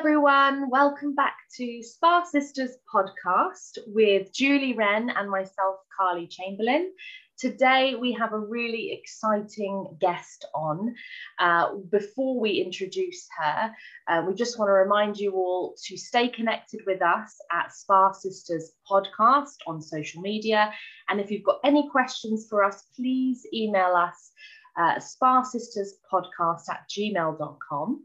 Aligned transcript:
Everyone. 0.00 0.70
Welcome 0.70 1.14
back 1.14 1.36
to 1.58 1.82
Spa 1.82 2.24
Sisters 2.24 2.70
podcast 2.90 3.76
with 3.88 4.32
Julie 4.32 4.72
Wren 4.72 5.10
and 5.10 5.28
myself, 5.28 5.76
Carly 5.94 6.26
Chamberlain. 6.26 6.90
Today, 7.38 7.96
we 8.00 8.10
have 8.14 8.32
a 8.32 8.38
really 8.38 8.98
exciting 8.98 9.86
guest 10.00 10.46
on. 10.54 10.94
Uh, 11.38 11.74
before 11.90 12.40
we 12.40 12.62
introduce 12.62 13.28
her, 13.38 13.72
uh, 14.08 14.24
we 14.26 14.32
just 14.32 14.58
want 14.58 14.70
to 14.70 14.72
remind 14.72 15.18
you 15.18 15.32
all 15.32 15.74
to 15.84 15.98
stay 15.98 16.28
connected 16.28 16.80
with 16.86 17.02
us 17.02 17.36
at 17.52 17.70
Spa 17.70 18.12
Sisters 18.12 18.72
podcast 18.90 19.56
on 19.66 19.82
social 19.82 20.22
media. 20.22 20.72
And 21.10 21.20
if 21.20 21.30
you've 21.30 21.44
got 21.44 21.60
any 21.62 21.90
questions 21.90 22.46
for 22.48 22.64
us, 22.64 22.84
please 22.96 23.46
email 23.52 23.94
us 23.94 24.32
uh, 24.78 24.96
spasisterspodcast 24.96 26.68
at 26.70 26.88
gmail.com. 26.88 28.04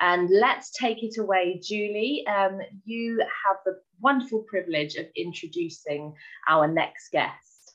And 0.00 0.28
let's 0.30 0.70
take 0.72 1.02
it 1.02 1.18
away, 1.18 1.60
Julie. 1.62 2.24
Um, 2.26 2.60
you 2.84 3.18
have 3.20 3.56
the 3.64 3.80
wonderful 4.00 4.40
privilege 4.40 4.96
of 4.96 5.06
introducing 5.16 6.14
our 6.48 6.66
next 6.66 7.10
guest. 7.10 7.74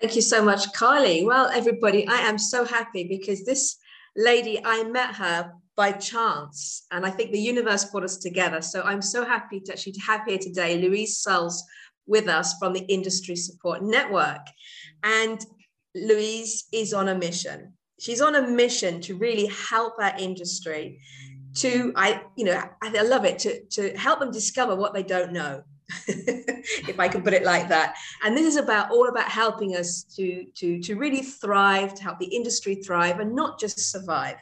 Thank 0.00 0.14
you 0.14 0.22
so 0.22 0.44
much, 0.44 0.72
Carly. 0.72 1.24
Well, 1.24 1.48
everybody, 1.48 2.06
I 2.06 2.18
am 2.20 2.38
so 2.38 2.64
happy 2.64 3.04
because 3.04 3.44
this 3.44 3.76
lady, 4.16 4.60
I 4.64 4.84
met 4.84 5.14
her 5.16 5.52
by 5.76 5.92
chance, 5.92 6.86
and 6.90 7.06
I 7.06 7.10
think 7.10 7.30
the 7.30 7.40
universe 7.40 7.84
brought 7.84 8.04
us 8.04 8.16
together. 8.16 8.60
So 8.62 8.82
I'm 8.82 9.02
so 9.02 9.24
happy 9.24 9.60
to 9.60 9.72
actually 9.72 9.94
have 10.06 10.22
here 10.26 10.38
today 10.38 10.78
Louise 10.78 11.18
Searles 11.18 11.64
with 12.06 12.28
us 12.28 12.58
from 12.58 12.72
the 12.72 12.84
Industry 12.86 13.36
Support 13.36 13.82
Network. 13.82 14.44
And 15.04 15.44
Louise 15.94 16.64
is 16.72 16.92
on 16.92 17.08
a 17.08 17.14
mission 17.14 17.74
she's 17.98 18.20
on 18.20 18.34
a 18.34 18.42
mission 18.42 19.00
to 19.02 19.16
really 19.16 19.46
help 19.46 19.94
our 20.00 20.14
industry 20.18 21.00
to 21.54 21.92
i 21.96 22.22
you 22.36 22.44
know 22.44 22.62
I, 22.82 23.02
love 23.02 23.24
it 23.24 23.38
to 23.40 23.64
to 23.64 23.96
help 23.96 24.20
them 24.20 24.30
discover 24.30 24.76
what 24.76 24.94
they 24.94 25.02
don't 25.02 25.32
know 25.32 25.62
if 26.06 27.00
i 27.00 27.08
can 27.08 27.22
put 27.22 27.32
it 27.32 27.44
like 27.44 27.68
that. 27.70 27.96
And 28.22 28.36
this 28.36 28.46
is 28.46 28.56
about 28.56 28.90
all 28.90 29.08
about 29.08 29.28
helping 29.30 29.74
us 29.74 30.02
to 30.16 30.44
to 30.56 30.80
to 30.80 30.94
really 30.96 31.22
thrive 31.22 31.94
to 31.94 32.02
help 32.02 32.18
the 32.18 32.26
industry 32.26 32.74
thrive 32.76 33.20
and 33.20 33.34
not 33.34 33.58
just 33.58 33.90
survive. 33.90 34.36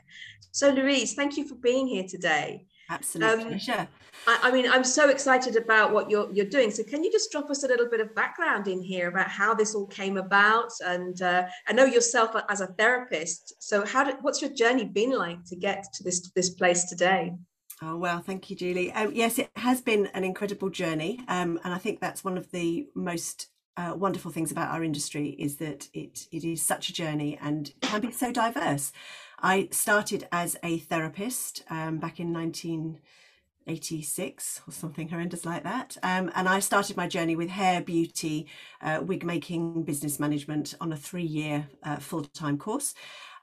So 0.51 0.71
louise 0.71 1.15
thank 1.15 1.37
you 1.37 1.47
for 1.47 1.55
being 1.55 1.87
here 1.87 2.05
today 2.09 2.67
absolutely 2.91 3.55
um, 3.55 3.59
sure 3.59 3.89
I, 4.27 4.39
I, 4.45 4.51
mean, 4.51 4.69
I'm 4.69 4.85
so 4.85 5.09
excited 5.09 5.57
about 5.57 5.93
what 5.93 6.11
you're 6.11 6.33
you're 6.33 6.47
doing. 6.47 6.71
So, 6.71 6.83
can 6.83 7.05
you 7.05 7.13
just 7.13 7.31
drop 7.31 7.51
us 7.51 7.63
a 7.63 7.69
little 7.69 7.89
bit 7.89 8.01
of 8.01 8.15
background 8.15 8.69
in 8.69 8.83
here 8.83 9.09
about 9.09 9.29
how 9.29 9.55
this 9.55 9.75
all 9.75 9.87
came 9.87 10.17
about? 10.17 10.71
And 10.85 11.21
uh, 11.23 11.47
I 11.69 11.73
know 11.73 11.85
yourself 11.85 12.31
as 12.49 12.61
a 12.61 12.67
therapist. 12.67 13.55
So, 13.63 13.85
how 13.85 14.05
did 14.05 14.17
what's 14.23 14.43
your 14.43 14.53
journey 14.53 14.85
been 14.85 15.11
like 15.11 15.45
to 15.47 15.57
get 15.57 15.85
to 15.95 16.03
this 16.03 16.31
this 16.33 16.51
place 16.51 16.85
today? 16.85 17.35
Oh 17.83 17.97
well, 17.97 18.21
thank 18.21 18.49
you, 18.51 18.57
Julie. 18.57 18.93
Um, 18.93 19.13
yes, 19.13 19.39
it 19.39 19.51
has 19.57 19.81
been 19.81 20.07
an 20.15 20.25
incredible 20.25 20.71
journey, 20.71 21.21
um, 21.29 21.61
and 21.63 21.75
I 21.75 21.79
think 21.79 22.01
that's 22.01 22.25
one 22.25 22.39
of 22.39 22.51
the 22.51 22.89
most 22.95 23.49
uh, 23.77 23.93
wonderful 23.95 24.31
things 24.31 24.51
about 24.51 24.71
our 24.71 24.83
industry 24.83 25.37
is 25.39 25.57
that 25.57 25.89
it 25.93 26.27
it 26.33 26.45
is 26.45 26.63
such 26.65 26.89
a 26.89 26.93
journey 26.93 27.39
and 27.41 27.73
can 27.83 28.01
be 28.01 28.11
so 28.11 28.33
diverse. 28.33 28.93
I 29.41 29.69
started 29.71 30.27
as 30.33 30.57
a 30.63 30.79
therapist 30.79 31.63
um, 31.69 31.99
back 31.99 32.19
in 32.21 32.33
1986 32.33 34.63
or 34.67 34.73
something 34.73 35.09
horrendous 35.09 35.45
like 35.45 35.63
that. 35.65 35.99
Um, 36.03 36.31
and 36.35 36.49
I 36.49 36.61
started 36.61 36.97
my 36.97 37.07
journey 37.07 37.37
with 37.37 37.51
hair, 37.51 37.83
beauty, 37.83 38.47
uh, 38.81 39.01
wig 39.03 39.25
making, 39.25 39.83
business 39.83 40.19
management 40.19 40.73
on 40.81 40.91
a 40.93 40.97
three 40.97 41.23
year 41.23 41.69
uh, 41.83 41.97
full 41.97 42.25
time 42.25 42.57
course. 42.59 42.95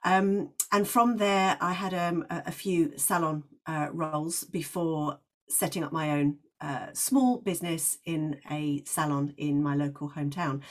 Um, 0.04 0.50
and 0.72 0.88
from 0.88 1.18
there, 1.18 1.58
I 1.62 1.74
had 1.74 1.94
um, 1.94 2.26
a, 2.30 2.44
a, 2.48 2.52
few 2.52 2.98
salon 2.98 3.44
uh, 3.66 3.88
roles 3.94 4.44
before 4.44 5.20
setting 5.48 5.84
up 5.84 5.94
my 5.94 6.12
own 6.12 6.40
uh, 6.64 6.88
small 6.94 7.38
business 7.38 7.98
in 8.06 8.40
a 8.50 8.82
salon 8.86 9.34
in 9.38 9.62
my 9.62 9.76
local 9.76 10.10
hometown. 10.10 10.62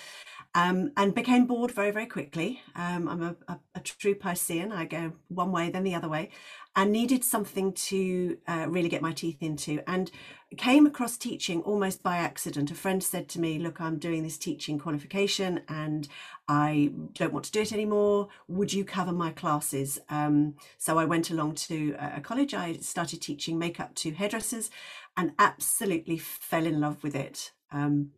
Um, 0.55 0.91
and 0.99 1.15
became 1.15 1.47
bored 1.47 1.71
very, 1.71 1.93
very 1.93 2.05
quickly. 2.05 2.61
Um, 2.77 3.09
I'm 3.09 3.23
a, 3.23 3.37
a, 3.49 3.59
a, 3.75 3.81
true 3.81 4.15
Piscean. 4.15 4.71
I 4.71 4.85
go 4.85 5.13
one 5.29 5.51
way, 5.51 5.71
then 5.71 5.83
the 5.83 5.95
other 5.95 6.11
way 6.11 6.29
and 6.75 6.91
needed 6.93 7.25
something 7.25 7.73
to 7.73 8.39
uh, 8.49 8.67
really 8.69 8.89
get 8.89 9.03
my 9.03 9.13
teeth 9.13 9.39
into 9.41 9.81
and 9.87 10.11
came 10.59 10.87
across 10.87 11.17
teaching 11.17 11.63
almost 11.63 12.03
by 12.03 12.17
accident. 12.17 12.71
A 12.71 12.75
friend 12.75 13.03
said 13.03 13.29
to 13.31 13.41
me 13.41 13.59
look 13.59 13.81
i'm 13.81 13.99
doing 13.99 14.23
this 14.23 14.39
teaching 14.39 14.79
qualification 14.79 15.61
and 15.69 16.09
i 16.49 16.91
don't 17.15 17.33
want 17.33 17.45
to 17.47 17.53
do 17.53 17.61
it 17.61 17.73
anymore. 17.73 18.29
Would 18.49 18.73
you 18.73 18.85
cover 18.85 19.13
my 19.13 19.31
classes? 19.31 19.99
Um, 20.09 20.55
so 20.79 20.99
i 20.99 21.05
went 21.05 21.31
along 21.31 21.55
to 21.55 21.95
a 21.99 22.21
college. 22.21 22.55
I 22.55 22.75
started 22.75 23.21
teaching 23.21 23.59
makeup 23.59 23.95
to 23.97 24.13
hairdressers 24.13 24.71
and 25.17 25.33
absolutely 25.39 26.19
fell 26.19 26.67
in 26.67 26.81
love 26.81 27.03
with 27.03 27.15
it. 27.15 27.53
Um, 27.71 28.13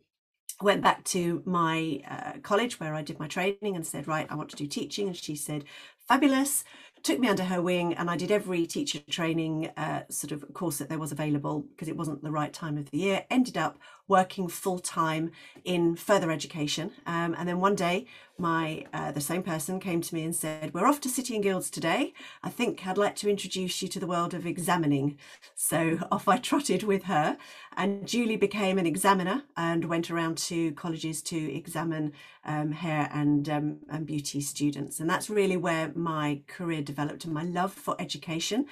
went 0.61 0.83
back 0.83 1.05
to 1.05 1.43
my 1.45 2.01
uh, 2.09 2.39
college 2.43 2.79
where 2.79 2.95
I 2.95 3.03
did 3.03 3.19
my 3.19 3.27
training 3.27 3.75
and 3.75 3.87
said, 3.87 4.07
Right, 4.07 4.27
I 4.31 4.35
want 4.35 4.51
to 4.51 4.57
do 4.57 4.67
teaching. 4.67 5.09
And 5.09 5.17
she 5.17 5.35
said, 5.35 5.65
Fabulous 6.07 6.65
took 7.05 7.21
me 7.21 7.29
under 7.29 7.45
her 7.45 7.63
wing 7.63 7.95
and 7.95 8.11
I 8.11 8.17
did 8.17 8.33
every 8.33 8.67
teacher 8.67 8.99
training 9.11 9.71
uh, 9.77 10.05
sort 10.09 10.33
of 10.33 10.45
course 10.55 10.79
that 10.79 10.89
there 10.89 10.99
was 10.99 11.13
available 11.13 11.61
because 11.61 11.89
it 11.89 11.97
wasn't 11.97 12.23
the 12.23 12.31
right 12.31 12.53
time 12.53 12.79
of 12.79 12.91
the 12.91 12.99
year. 12.99 13.25
Ended 13.31 13.57
up 13.59 13.79
working 14.09 14.49
full 14.49 14.79
time 14.79 15.31
in 15.65 15.97
further 15.97 16.31
education. 16.31 16.93
Um, 17.07 17.35
and 17.39 17.49
then 17.49 17.61
one 17.61 17.75
day, 17.75 18.07
my 18.37 18.85
uh, 18.93 19.13
the 19.13 19.21
same 19.21 19.45
person 19.45 19.79
came 19.79 20.01
to 20.01 20.15
me 20.15 20.25
and 20.25 20.35
said, 20.35 20.75
"We're 20.75 20.87
off 20.87 21.01
to 21.03 21.09
City 21.09 21.35
and 21.35 21.43
Guilds 21.43 21.71
today. 21.71 22.13
I 22.43 22.51
think 22.51 22.85
I'd 22.87 22.99
like 22.99 23.15
to 23.17 23.31
introduce 23.31 23.81
you 23.81 23.89
to 23.89 24.01
the 24.01 24.09
world 24.09 24.35
of 24.35 24.45
examining." 24.45 25.19
So 25.55 25.99
off 26.13 26.27
I 26.27 26.39
trotted 26.39 26.83
with 26.83 27.05
her, 27.05 27.37
and 27.77 28.07
Julie 28.07 28.37
became 28.37 28.79
an 28.79 28.87
examiner 28.87 29.45
and 29.57 29.85
went 29.85 30.11
around 30.11 30.39
to 30.39 30.73
colleges 30.73 31.23
to 31.23 31.55
examine 31.55 32.13
um, 32.45 32.73
hair 32.73 33.09
and 33.13 33.49
um, 33.49 33.79
and 33.89 34.05
beauty 34.05 34.41
students. 34.41 34.99
And 34.99 35.09
that's 35.09 35.31
really 35.31 35.57
where 35.57 35.93
my 35.95 36.41
career 36.49 36.83
developed 36.83 37.25
and 37.25 37.33
my 37.33 37.45
love 37.45 37.73
for 37.73 37.95
education 38.01 38.67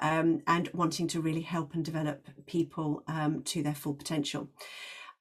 um, 0.00 0.42
and 0.46 0.70
wanting 0.72 1.08
to 1.08 1.20
really 1.20 1.42
help 1.42 1.74
and 1.74 1.84
develop 1.84 2.28
people 2.46 3.02
um, 3.08 3.42
to 3.44 3.62
their 3.62 3.74
full 3.74 3.94
potential. 3.94 4.48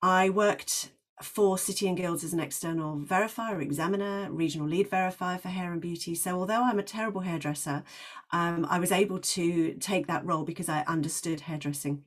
I 0.02 0.30
worked 0.30 0.92
for 1.22 1.58
City 1.58 1.88
and 1.88 1.98
Guilds 1.98 2.24
as 2.24 2.34
an 2.34 2.40
external 2.40 2.98
verifier, 2.98 3.62
examiner, 3.62 4.28
regional 4.32 4.68
lead 4.68 4.90
verifier 4.90 5.40
for 5.40 5.50
hair 5.50 5.72
and 5.72 5.82
beauty. 5.82 6.14
So 6.14 6.40
although 6.40 6.64
I'm 6.64 6.80
a 6.80 6.84
terrible 6.84 7.22
hairdresser, 7.22 7.84
um, 8.32 8.68
I 8.70 8.78
was 8.78 8.92
able 8.92 9.20
to 9.20 9.74
take 9.76 10.06
that 10.08 10.26
role 10.26 10.44
because 10.44 10.70
I 10.70 10.84
understood 10.88 11.42
hairdressing. 11.42 12.04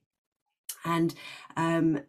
And 0.85 1.15
um, 1.57 2.03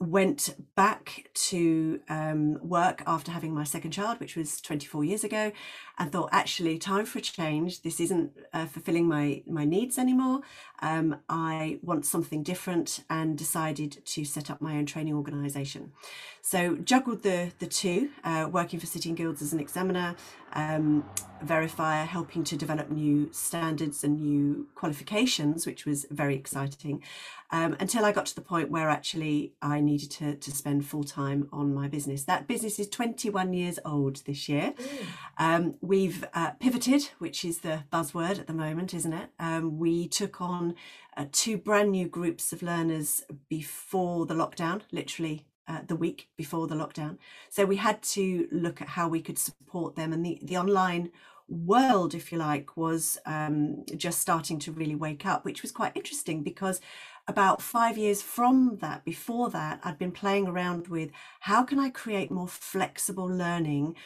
went 0.00 0.54
back 0.74 1.30
to 1.34 2.00
um, 2.08 2.58
work 2.66 3.02
after 3.06 3.30
having 3.30 3.54
my 3.54 3.64
second 3.64 3.92
child, 3.92 4.18
which 4.20 4.36
was 4.36 4.60
24 4.60 5.04
years 5.04 5.24
ago, 5.24 5.52
and 5.98 6.10
thought, 6.10 6.30
actually, 6.32 6.78
time 6.78 7.04
for 7.04 7.18
a 7.18 7.22
change. 7.22 7.82
This 7.82 8.00
isn't 8.00 8.32
uh, 8.52 8.66
fulfilling 8.66 9.06
my 9.06 9.42
my 9.46 9.64
needs 9.64 9.98
anymore. 9.98 10.40
Um, 10.80 11.16
I 11.28 11.78
want 11.82 12.06
something 12.06 12.42
different, 12.42 13.04
and 13.08 13.38
decided 13.38 14.04
to 14.04 14.24
set 14.24 14.50
up 14.50 14.60
my 14.60 14.76
own 14.76 14.86
training 14.86 15.14
organisation. 15.14 15.92
So 16.40 16.76
juggled 16.76 17.22
the 17.22 17.52
the 17.58 17.66
two, 17.66 18.10
uh, 18.24 18.48
working 18.50 18.80
for 18.80 18.86
City 18.86 19.10
and 19.10 19.18
Guilds 19.18 19.42
as 19.42 19.52
an 19.52 19.60
examiner, 19.60 20.16
um, 20.54 21.04
verifier, 21.44 22.06
helping 22.06 22.42
to 22.44 22.56
develop 22.56 22.90
new 22.90 23.28
standards 23.32 24.02
and 24.02 24.20
new 24.20 24.66
qualifications, 24.74 25.66
which 25.66 25.86
was 25.86 26.06
very 26.10 26.34
exciting. 26.34 27.02
Um, 27.50 27.76
until 27.80 28.06
I 28.06 28.12
got 28.12 28.26
to 28.26 28.34
the 28.34 28.40
point 28.40 28.70
where 28.70 28.88
actually 28.88 29.52
I 29.60 29.80
needed 29.80 29.91
to, 29.98 30.34
to 30.34 30.50
spend 30.50 30.86
full 30.86 31.04
time 31.04 31.48
on 31.52 31.74
my 31.74 31.88
business. 31.88 32.24
That 32.24 32.46
business 32.46 32.78
is 32.78 32.88
21 32.88 33.52
years 33.52 33.78
old 33.84 34.16
this 34.24 34.48
year. 34.48 34.74
Mm. 34.76 35.06
Um, 35.38 35.74
we've 35.80 36.24
uh, 36.34 36.52
pivoted, 36.52 37.10
which 37.18 37.44
is 37.44 37.58
the 37.58 37.84
buzzword 37.92 38.38
at 38.38 38.46
the 38.46 38.52
moment, 38.52 38.94
isn't 38.94 39.12
it? 39.12 39.30
Um, 39.38 39.78
we 39.78 40.08
took 40.08 40.40
on 40.40 40.74
uh, 41.16 41.26
two 41.32 41.56
brand 41.56 41.92
new 41.92 42.08
groups 42.08 42.52
of 42.52 42.62
learners 42.62 43.22
before 43.48 44.26
the 44.26 44.34
lockdown, 44.34 44.82
literally 44.90 45.46
uh, 45.68 45.80
the 45.86 45.96
week 45.96 46.28
before 46.36 46.66
the 46.66 46.74
lockdown. 46.74 47.18
So 47.48 47.64
we 47.64 47.76
had 47.76 48.02
to 48.02 48.48
look 48.50 48.80
at 48.80 48.88
how 48.88 49.08
we 49.08 49.20
could 49.20 49.38
support 49.38 49.96
them, 49.96 50.12
and 50.12 50.24
the, 50.24 50.38
the 50.42 50.56
online 50.56 51.10
world, 51.48 52.14
if 52.14 52.32
you 52.32 52.38
like, 52.38 52.76
was 52.76 53.18
um, 53.26 53.84
just 53.96 54.20
starting 54.20 54.58
to 54.60 54.72
really 54.72 54.94
wake 54.94 55.26
up, 55.26 55.44
which 55.44 55.62
was 55.62 55.70
quite 55.70 55.96
interesting 55.96 56.42
because 56.42 56.80
about 57.28 57.62
five 57.62 57.96
years 57.96 58.20
from 58.22 58.78
that, 58.80 59.04
before 59.04 59.50
that, 59.50 59.80
I'd 59.84 59.98
been 59.98 60.12
playing 60.12 60.48
around 60.48 60.88
with 60.88 61.10
how 61.40 61.62
can 61.62 61.78
I 61.78 61.90
create 61.90 62.30
more 62.30 62.48
flexible 62.48 63.26
learning 63.26 63.96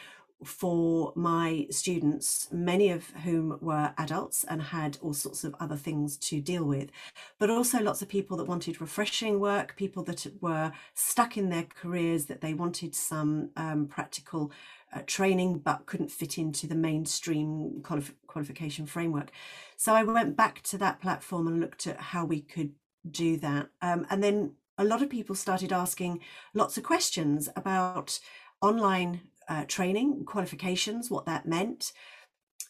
for 0.43 1.13
my 1.15 1.65
students, 1.71 2.47
many 2.51 2.91
of 2.91 3.09
whom 3.23 3.57
were 3.59 3.93
adults 3.97 4.43
and 4.43 4.61
had 4.61 4.97
all 5.01 5.13
sorts 5.13 5.43
of 5.43 5.55
other 5.59 5.75
things 5.75 6.15
to 6.15 6.39
deal 6.39 6.63
with, 6.63 6.91
but 7.39 7.49
also 7.49 7.81
lots 7.81 8.01
of 8.01 8.07
people 8.07 8.37
that 8.37 8.45
wanted 8.45 8.79
refreshing 8.79 9.39
work, 9.39 9.75
people 9.75 10.03
that 10.03 10.27
were 10.39 10.71
stuck 10.93 11.37
in 11.37 11.49
their 11.49 11.63
careers, 11.63 12.25
that 12.25 12.41
they 12.41 12.53
wanted 12.53 12.93
some 12.93 13.49
um, 13.55 13.87
practical 13.87 14.51
uh, 14.93 15.01
training 15.07 15.57
but 15.57 15.85
couldn't 15.85 16.11
fit 16.11 16.37
into 16.37 16.67
the 16.67 16.75
mainstream 16.75 17.81
qualif- 17.81 18.13
qualification 18.27 18.85
framework. 18.85 19.31
So 19.75 19.93
I 19.93 20.03
went 20.03 20.37
back 20.37 20.61
to 20.63 20.77
that 20.77 21.01
platform 21.01 21.47
and 21.47 21.59
looked 21.59 21.87
at 21.87 21.99
how 21.99 22.25
we 22.25 22.41
could 22.41 22.73
do 23.11 23.37
that. 23.37 23.69
Um, 23.81 24.05
and 24.09 24.23
then 24.23 24.53
a 24.77 24.83
lot 24.83 25.01
of 25.01 25.09
people 25.09 25.35
started 25.35 25.73
asking 25.73 26.19
lots 26.53 26.77
of 26.77 26.83
questions 26.83 27.49
about 27.55 28.19
online 28.61 29.21
uh, 29.47 29.65
training, 29.67 30.25
qualifications, 30.25 31.09
what 31.09 31.25
that 31.25 31.45
meant. 31.45 31.93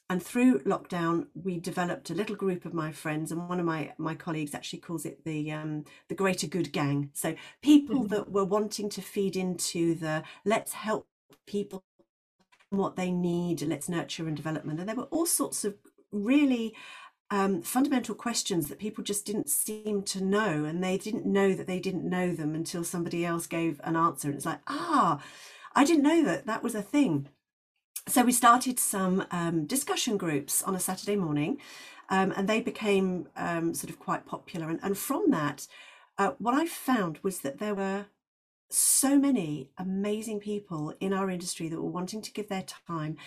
And 0.09 0.23
through 0.23 0.59
lockdown, 0.59 1.27
we 1.33 1.59
developed 1.59 2.09
a 2.09 2.13
little 2.13 2.35
group 2.37 2.63
of 2.63 2.73
my 2.73 2.93
friends, 2.93 3.29
and 3.29 3.49
one 3.49 3.59
of 3.59 3.65
my 3.65 3.93
my 3.97 4.15
colleagues 4.15 4.55
actually 4.55 4.79
calls 4.79 5.05
it 5.05 5.25
the 5.25 5.51
um, 5.51 5.83
the 6.07 6.15
greater 6.15 6.47
good 6.47 6.71
gang. 6.71 7.09
So 7.13 7.35
people 7.61 8.03
mm-hmm. 8.03 8.13
that 8.15 8.31
were 8.31 8.45
wanting 8.45 8.89
to 8.91 9.01
feed 9.01 9.35
into 9.35 9.95
the 9.95 10.23
let's 10.45 10.71
help 10.71 11.07
people 11.45 11.83
what 12.69 12.95
they 12.95 13.11
need, 13.11 13.61
let's 13.61 13.89
nurture 13.89 14.27
and 14.27 14.35
development. 14.35 14.79
And 14.79 14.87
there 14.87 14.95
were 14.95 15.03
all 15.03 15.25
sorts 15.25 15.65
of 15.65 15.75
really 16.11 16.73
um, 17.29 17.61
fundamental 17.61 18.15
questions 18.15 18.67
that 18.67 18.79
people 18.79 19.03
just 19.03 19.25
didn't 19.25 19.49
seem 19.49 20.03
to 20.03 20.23
know, 20.23 20.63
and 20.63 20.83
they 20.83 20.97
didn't 20.97 21.25
know 21.25 21.53
that 21.53 21.67
they 21.67 21.79
didn't 21.79 22.09
know 22.09 22.33
them 22.33 22.55
until 22.55 22.83
somebody 22.83 23.25
else 23.25 23.47
gave 23.47 23.81
an 23.83 23.95
answer. 23.95 24.27
And 24.27 24.35
it's 24.37 24.45
like, 24.45 24.61
ah, 24.67 25.21
I 25.75 25.83
didn't 25.83 26.03
know 26.03 26.23
that 26.23 26.45
that 26.45 26.63
was 26.63 26.75
a 26.75 26.81
thing. 26.81 27.29
So 28.07 28.23
we 28.23 28.31
started 28.31 28.79
some 28.79 29.25
um, 29.31 29.65
discussion 29.65 30.17
groups 30.17 30.63
on 30.63 30.75
a 30.75 30.79
Saturday 30.79 31.17
morning, 31.17 31.57
um, 32.09 32.33
and 32.37 32.47
they 32.47 32.61
became 32.61 33.27
um, 33.35 33.73
sort 33.73 33.89
of 33.89 33.99
quite 33.99 34.25
popular. 34.25 34.69
And, 34.69 34.79
and 34.81 34.97
from 34.97 35.29
that, 35.31 35.67
uh, 36.17 36.31
what 36.39 36.53
I 36.53 36.65
found 36.65 37.19
was 37.21 37.39
that 37.39 37.59
there 37.59 37.75
were 37.75 38.05
so 38.69 39.19
many 39.19 39.69
amazing 39.77 40.39
people 40.39 40.93
in 40.99 41.13
our 41.13 41.29
industry 41.29 41.67
that 41.67 41.81
were 41.81 41.89
wanting 41.89 42.21
to 42.21 42.31
give 42.31 42.47
their 42.47 42.63
time 42.63 43.17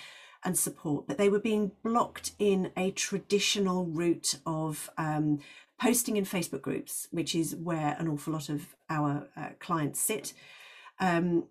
and 0.45 0.59
support, 0.59 1.07
but 1.07 1.19
they 1.19 1.29
were 1.29 1.41
being 1.41 1.73
blocked 1.83 2.33
in 2.39 2.71
a 2.77 2.91
traditional 2.93 3.87
route 3.87 4.37
of 4.47 4.91
um, 4.97 5.41
posting 5.79 6.17
in 6.17 6.25
Facebook 6.25 6.63
groups, 6.63 7.09
which 7.11 7.35
is 7.35 7.55
where 7.57 7.97
an 7.99 8.09
awful 8.09 8.33
lot 8.33 8.49
of 8.49 8.75
our 8.89 9.29
uh, 9.37 9.51
clients 9.59 10.01
sit. 10.01 10.33
Um, 10.99 11.45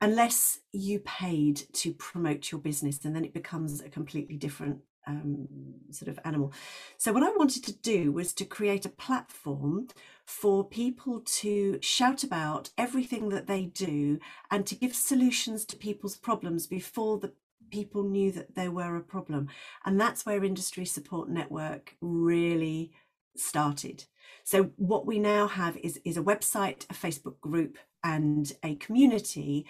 unless 0.00 0.60
you 0.72 0.98
paid 1.00 1.62
to 1.72 1.92
promote 1.92 2.50
your 2.50 2.60
business 2.60 3.04
and 3.04 3.14
then 3.14 3.24
it 3.24 3.32
becomes 3.32 3.80
a 3.80 3.88
completely 3.88 4.36
different 4.36 4.80
um, 5.06 5.48
sort 5.90 6.08
of 6.08 6.18
animal. 6.24 6.52
So, 6.98 7.12
what 7.12 7.22
I 7.22 7.30
wanted 7.30 7.64
to 7.64 7.72
do 7.72 8.12
was 8.12 8.34
to 8.34 8.44
create 8.44 8.84
a 8.84 8.90
platform 8.90 9.88
for 10.26 10.64
people 10.64 11.20
to 11.20 11.78
shout 11.80 12.22
about 12.22 12.70
everything 12.76 13.30
that 13.30 13.46
they 13.46 13.64
do 13.64 14.18
and 14.50 14.66
to 14.66 14.74
give 14.74 14.94
solutions 14.94 15.64
to 15.66 15.76
people's 15.76 16.16
problems 16.16 16.66
before 16.66 17.18
the 17.18 17.32
people 17.70 18.04
knew 18.04 18.32
that 18.32 18.54
there 18.54 18.70
were 18.70 18.96
a 18.96 19.02
problem. 19.02 19.48
And 19.84 20.00
that's 20.00 20.24
where 20.24 20.44
Industry 20.44 20.84
Support 20.84 21.28
Network 21.28 21.96
really 22.00 22.92
started. 23.36 24.04
So, 24.44 24.70
what 24.76 25.06
we 25.06 25.18
now 25.18 25.46
have 25.46 25.76
is, 25.78 26.00
is 26.04 26.16
a 26.16 26.22
website, 26.22 26.84
a 26.90 26.94
Facebook 26.94 27.40
group, 27.40 27.78
and 28.02 28.52
a 28.62 28.76
community, 28.76 29.66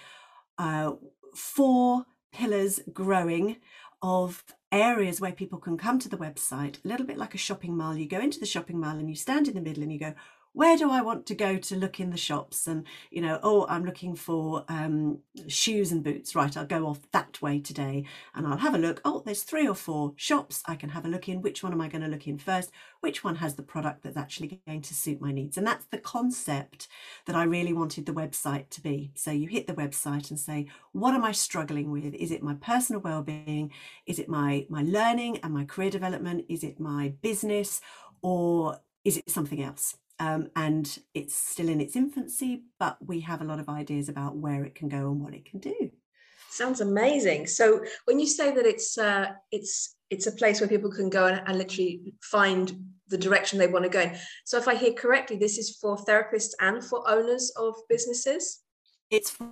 uh, 0.58 0.92
four 1.34 2.06
pillars 2.32 2.80
growing 2.92 3.56
of 4.02 4.44
areas 4.70 5.20
where 5.20 5.32
people 5.32 5.58
can 5.58 5.76
come 5.76 5.98
to 5.98 6.08
the 6.08 6.16
website, 6.16 6.84
a 6.84 6.88
little 6.88 7.06
bit 7.06 7.18
like 7.18 7.34
a 7.34 7.38
shopping 7.38 7.76
mall. 7.76 7.96
You 7.96 8.06
go 8.06 8.20
into 8.20 8.38
the 8.38 8.46
shopping 8.46 8.78
mall 8.78 8.96
and 8.96 9.08
you 9.08 9.16
stand 9.16 9.48
in 9.48 9.54
the 9.54 9.60
middle 9.60 9.82
and 9.82 9.92
you 9.92 9.98
go, 9.98 10.14
where 10.58 10.76
do 10.76 10.90
I 10.90 11.02
want 11.02 11.24
to 11.26 11.36
go 11.36 11.56
to 11.56 11.76
look 11.76 12.00
in 12.00 12.10
the 12.10 12.16
shops? 12.16 12.66
And, 12.66 12.84
you 13.12 13.20
know, 13.22 13.38
oh, 13.44 13.64
I'm 13.68 13.84
looking 13.84 14.16
for 14.16 14.64
um, 14.68 15.20
shoes 15.46 15.92
and 15.92 16.02
boots. 16.02 16.34
Right, 16.34 16.56
I'll 16.56 16.66
go 16.66 16.88
off 16.88 16.98
that 17.12 17.40
way 17.40 17.60
today 17.60 18.06
and 18.34 18.44
I'll 18.44 18.56
have 18.56 18.74
a 18.74 18.78
look. 18.78 19.00
Oh, 19.04 19.22
there's 19.24 19.44
three 19.44 19.68
or 19.68 19.76
four 19.76 20.14
shops 20.16 20.64
I 20.66 20.74
can 20.74 20.88
have 20.88 21.04
a 21.04 21.08
look 21.08 21.28
in. 21.28 21.42
Which 21.42 21.62
one 21.62 21.72
am 21.72 21.80
I 21.80 21.86
going 21.86 22.02
to 22.02 22.08
look 22.08 22.26
in 22.26 22.38
first? 22.38 22.72
Which 22.98 23.22
one 23.22 23.36
has 23.36 23.54
the 23.54 23.62
product 23.62 24.02
that's 24.02 24.16
actually 24.16 24.60
going 24.66 24.82
to 24.82 24.94
suit 24.94 25.20
my 25.20 25.30
needs? 25.30 25.56
And 25.56 25.64
that's 25.64 25.86
the 25.92 25.98
concept 25.98 26.88
that 27.26 27.36
I 27.36 27.44
really 27.44 27.72
wanted 27.72 28.06
the 28.06 28.12
website 28.12 28.68
to 28.70 28.80
be. 28.80 29.12
So 29.14 29.30
you 29.30 29.46
hit 29.46 29.68
the 29.68 29.74
website 29.74 30.28
and 30.28 30.40
say, 30.40 30.66
what 30.90 31.14
am 31.14 31.24
I 31.24 31.30
struggling 31.30 31.92
with? 31.92 32.14
Is 32.14 32.32
it 32.32 32.42
my 32.42 32.54
personal 32.54 33.00
well-being? 33.00 33.70
Is 34.06 34.18
it 34.18 34.28
my 34.28 34.66
my 34.68 34.82
learning 34.82 35.38
and 35.44 35.54
my 35.54 35.64
career 35.64 35.90
development? 35.90 36.46
Is 36.48 36.64
it 36.64 36.80
my 36.80 37.12
business? 37.22 37.80
Or 38.22 38.80
is 39.04 39.16
it 39.18 39.30
something 39.30 39.62
else? 39.62 39.94
Um, 40.20 40.48
and 40.56 40.98
it's 41.14 41.34
still 41.34 41.68
in 41.68 41.80
its 41.80 41.94
infancy, 41.94 42.64
but 42.80 42.96
we 43.04 43.20
have 43.20 43.40
a 43.40 43.44
lot 43.44 43.60
of 43.60 43.68
ideas 43.68 44.08
about 44.08 44.36
where 44.36 44.64
it 44.64 44.74
can 44.74 44.88
go 44.88 45.10
and 45.10 45.20
what 45.20 45.34
it 45.34 45.44
can 45.44 45.60
do. 45.60 45.90
Sounds 46.50 46.80
amazing. 46.80 47.46
So 47.46 47.84
when 48.06 48.18
you 48.18 48.26
say 48.26 48.52
that 48.54 48.66
it's 48.66 48.98
uh, 48.98 49.26
it's 49.52 49.96
it's 50.10 50.26
a 50.26 50.32
place 50.32 50.60
where 50.60 50.68
people 50.68 50.90
can 50.90 51.10
go 51.10 51.26
and, 51.26 51.42
and 51.46 51.58
literally 51.58 52.14
find 52.22 52.72
the 53.08 53.18
direction 53.18 53.58
they 53.58 53.66
want 53.66 53.84
to 53.84 53.90
go 53.90 54.00
in. 54.00 54.16
So 54.44 54.58
if 54.58 54.68
I 54.68 54.74
hear 54.74 54.92
correctly, 54.92 55.36
this 55.36 55.58
is 55.58 55.76
for 55.80 55.96
therapists 55.96 56.52
and 56.60 56.82
for 56.82 57.08
owners 57.08 57.52
of 57.56 57.74
businesses. 57.88 58.60
It's 59.10 59.30
for 59.30 59.46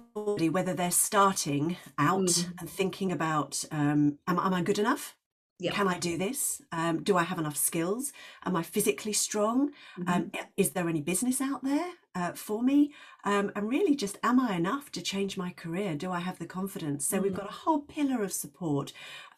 whether 0.51 0.75
they're 0.75 0.91
starting 0.91 1.77
out 1.99 2.21
mm. 2.21 2.53
and 2.61 2.69
thinking 2.69 3.13
about, 3.13 3.65
um, 3.71 4.19
am, 4.27 4.39
am 4.39 4.53
I 4.53 4.63
good 4.63 4.79
enough? 4.79 5.17
Yep. 5.59 5.75
Can 5.75 5.89
I 5.89 5.99
do 5.99 6.19
this? 6.19 6.61
Um, 6.71 7.03
do 7.03 7.17
I 7.17 7.23
have 7.23 7.39
enough 7.39 7.57
skills? 7.57 8.13
Am 8.45 8.57
I 8.57 8.63
physically 8.63 9.15
strong? 9.15 9.71
Mm-hmm. 9.99 10.09
Um, 10.09 10.33
is 10.57 10.73
there 10.73 10.89
any 10.89 11.01
business 11.01 11.41
out 11.41 11.65
there 11.65 11.93
uh, 12.15 12.33
for 12.33 12.63
me? 12.63 12.93
Um, 13.25 13.53
and 13.57 13.67
really, 13.67 13.97
just 13.97 14.19
am 14.23 14.39
I 14.39 14.55
enough 14.55 14.93
to 14.93 15.01
change 15.01 15.39
my 15.39 15.51
career? 15.51 15.95
Do 15.95 16.13
I 16.13 16.21
have 16.21 16.39
the 16.39 16.47
confidence? 16.47 17.07
So 17.07 17.17
mm-hmm. 17.17 17.25
we've 17.25 17.33
mm. 17.33 17.37
got 17.37 17.49
a 17.49 17.55
whole 17.55 17.81
pillar 17.81 18.23
of 18.23 18.35
support 18.35 18.93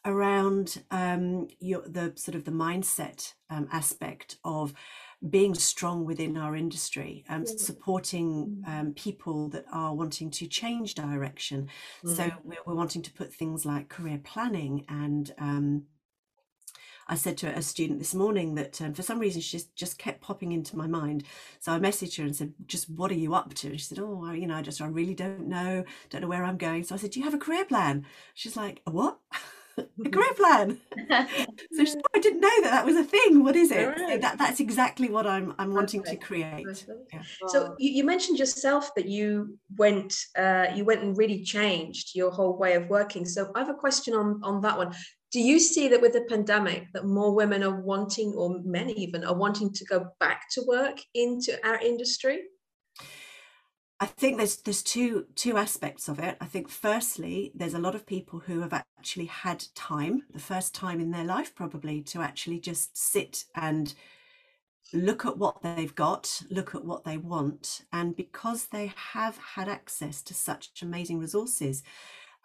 around 0.04 0.82
um, 0.90 1.48
your, 1.60 1.82
the 1.86 2.12
sort 2.16 2.34
of 2.34 2.44
the 2.44 2.50
mindset 2.50 3.34
um, 3.48 3.68
aspect 3.70 4.36
of 4.44 4.74
being 5.30 5.54
strong 5.54 6.04
within 6.04 6.36
our 6.36 6.56
industry, 6.56 7.24
um, 7.28 7.46
supporting 7.46 8.62
mm. 8.64 8.68
um, 8.68 8.92
people 8.94 9.48
that 9.48 9.64
are 9.72 9.94
wanting 9.94 10.30
to 10.30 10.46
change 10.46 10.94
direction. 10.94 11.68
Mm-hmm. 12.04 12.14
So 12.14 12.30
we're, 12.44 12.58
we're, 12.66 12.74
wanting 12.74 13.02
to 13.02 13.12
put 13.12 13.32
things 13.32 13.66
like 13.66 13.88
career 13.88 14.20
planning 14.22 14.84
and 14.88 15.32
um, 15.38 15.84
I 17.08 17.14
said 17.14 17.38
to 17.38 17.48
a 17.48 17.62
student 17.62 17.98
this 17.98 18.14
morning 18.14 18.54
that 18.56 18.80
um, 18.82 18.92
for 18.92 19.02
some 19.02 19.18
reason 19.18 19.40
she 19.40 19.56
just, 19.56 19.74
just 19.74 19.98
kept 19.98 20.20
popping 20.20 20.52
into 20.52 20.76
my 20.76 20.86
mind. 20.86 21.24
So 21.58 21.72
I 21.72 21.78
messaged 21.78 22.18
her 22.18 22.24
and 22.24 22.36
said, 22.36 22.52
just 22.66 22.90
what 22.90 23.10
are 23.10 23.14
you 23.14 23.34
up 23.34 23.54
to? 23.54 23.68
And 23.68 23.80
she 23.80 23.86
said, 23.86 23.98
oh, 23.98 24.24
I, 24.24 24.34
you 24.34 24.46
know, 24.46 24.56
I 24.56 24.62
just, 24.62 24.80
I 24.80 24.86
really 24.86 25.14
don't 25.14 25.48
know, 25.48 25.84
don't 26.10 26.20
know 26.20 26.28
where 26.28 26.44
I'm 26.44 26.58
going. 26.58 26.84
So 26.84 26.94
I 26.94 26.98
said, 26.98 27.10
do 27.10 27.20
you 27.20 27.24
have 27.24 27.34
a 27.34 27.38
career 27.38 27.64
plan? 27.64 28.04
She's 28.34 28.56
like, 28.56 28.82
a 28.86 28.90
what? 28.90 29.18
a 30.04 30.08
career 30.10 30.34
plan. 30.34 30.80
so 31.72 31.84
she, 31.84 31.94
I 32.14 32.18
didn't 32.18 32.40
know 32.40 32.62
that 32.62 32.70
that 32.70 32.84
was 32.84 32.96
a 32.96 33.04
thing. 33.04 33.42
What 33.42 33.56
is 33.56 33.70
it? 33.70 33.96
So 33.96 34.18
that, 34.18 34.38
that's 34.38 34.60
exactly 34.60 35.08
what 35.08 35.26
I'm 35.26 35.54
I'm 35.58 35.72
wanting 35.72 36.02
to 36.04 36.16
create. 36.16 36.66
Yeah. 37.12 37.22
So 37.48 37.74
you, 37.78 37.92
you, 37.92 38.04
mentioned 38.04 38.38
yourself 38.38 38.94
that 38.96 39.06
you 39.06 39.58
went 39.76 40.14
uh, 40.36 40.66
you 40.74 40.84
went 40.84 41.02
and 41.02 41.16
really 41.16 41.42
changed 41.42 42.14
your 42.14 42.30
whole 42.30 42.56
way 42.56 42.74
of 42.74 42.88
working. 42.88 43.24
So 43.24 43.50
I 43.54 43.60
have 43.60 43.68
a 43.68 43.74
question 43.74 44.14
on 44.14 44.40
on 44.42 44.60
that 44.62 44.76
one 44.76 44.94
do 45.30 45.40
you 45.40 45.58
see 45.58 45.88
that 45.88 46.00
with 46.00 46.12
the 46.12 46.22
pandemic 46.22 46.92
that 46.92 47.04
more 47.04 47.34
women 47.34 47.62
are 47.62 47.80
wanting 47.80 48.32
or 48.34 48.60
men 48.64 48.90
even 48.90 49.24
are 49.24 49.34
wanting 49.34 49.72
to 49.72 49.84
go 49.84 50.08
back 50.20 50.48
to 50.50 50.62
work 50.66 50.98
into 51.14 51.58
our 51.66 51.78
industry 51.80 52.40
I 54.00 54.06
think 54.06 54.36
there's 54.36 54.58
there's 54.58 54.82
two 54.82 55.26
two 55.34 55.56
aspects 55.56 56.08
of 56.08 56.20
it. 56.20 56.36
I 56.40 56.46
think 56.46 56.68
firstly, 56.68 57.50
there's 57.54 57.74
a 57.74 57.80
lot 57.80 57.96
of 57.96 58.06
people 58.06 58.38
who 58.38 58.60
have 58.60 58.72
actually 58.72 59.26
had 59.26 59.64
time, 59.74 60.22
the 60.32 60.38
first 60.38 60.72
time 60.74 61.00
in 61.00 61.10
their 61.10 61.24
life 61.24 61.54
probably, 61.54 62.02
to 62.02 62.20
actually 62.20 62.60
just 62.60 62.96
sit 62.96 63.44
and 63.56 63.92
look 64.92 65.26
at 65.26 65.36
what 65.36 65.62
they've 65.62 65.94
got, 65.94 66.42
look 66.48 66.74
at 66.76 66.84
what 66.84 67.04
they 67.04 67.16
want, 67.16 67.82
and 67.92 68.14
because 68.14 68.66
they 68.66 68.92
have 68.94 69.36
had 69.36 69.68
access 69.68 70.22
to 70.22 70.34
such 70.34 70.70
amazing 70.80 71.18
resources, 71.18 71.82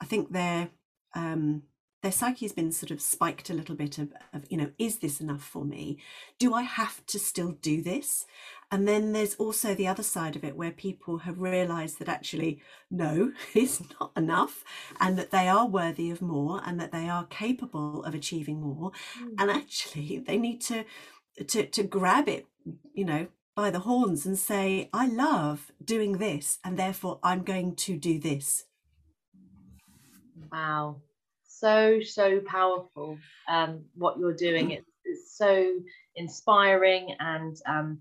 I 0.02 0.06
think 0.06 0.32
they're 0.32 0.70
um, 1.14 1.64
their 2.04 2.12
psyche 2.12 2.46
has 2.46 2.52
been 2.52 2.72
sort 2.72 2.92
of 2.92 3.02
spiked 3.02 3.50
a 3.50 3.54
little 3.54 3.76
bit 3.76 3.98
of, 3.98 4.14
of, 4.34 4.44
you 4.50 4.58
know, 4.58 4.70
is 4.78 5.00
this 5.00 5.20
enough 5.20 5.42
for 5.42 5.66
me? 5.66 5.98
Do 6.38 6.54
I 6.54 6.62
have 6.62 7.04
to 7.08 7.18
still 7.18 7.54
do 7.54 7.82
this? 7.82 8.26
And 8.72 8.88
then 8.88 9.14
there's 9.14 9.36
also 9.36 9.74
the 9.74 9.88
other 9.88 10.04
side 10.04 10.36
of 10.36 10.44
it 10.44 10.56
where 10.56 10.72
people 10.72 11.20
have 11.20 11.40
realized 11.40 11.98
that 12.00 12.10
actually, 12.10 12.62
no, 12.92 13.32
it's 13.56 13.82
not 14.00 14.12
enough, 14.16 14.64
and 15.00 15.18
that 15.18 15.32
they 15.32 15.48
are 15.48 15.66
worthy 15.66 16.12
of 16.12 16.22
more 16.22 16.62
and 16.66 16.80
that 16.80 16.92
they 16.92 17.10
are 17.10 17.26
capable 17.26 18.04
of 18.04 18.14
achieving 18.14 18.62
more. 18.62 18.92
Mm. 19.20 19.36
And 19.40 19.50
actually, 19.50 20.20
they 20.20 20.38
need 20.38 20.62
to, 20.62 20.86
to, 21.48 21.66
to 21.66 21.84
grab 21.84 22.28
it, 22.28 22.46
you 22.94 23.06
know, 23.06 23.28
by 23.56 23.72
the 23.72 23.80
horns 23.80 24.26
and 24.26 24.38
say, 24.38 24.90
I 24.92 25.08
love 25.08 25.72
doing 25.84 26.18
this, 26.18 26.60
and 26.64 26.78
therefore 26.78 27.20
I'm 27.24 27.44
going 27.44 27.76
to 27.76 27.98
do 27.98 28.20
this 28.20 28.66
Wow. 30.54 31.02
So, 31.64 32.02
so 32.02 32.42
powerful 32.42 33.18
um, 33.48 33.86
what 33.96 34.20
you're 34.20 34.36
doing. 34.36 34.72
It's, 34.72 34.90
it's 35.06 35.38
so 35.38 35.72
inspiring 36.18 37.16
and 37.22 37.56
um, 37.66 38.00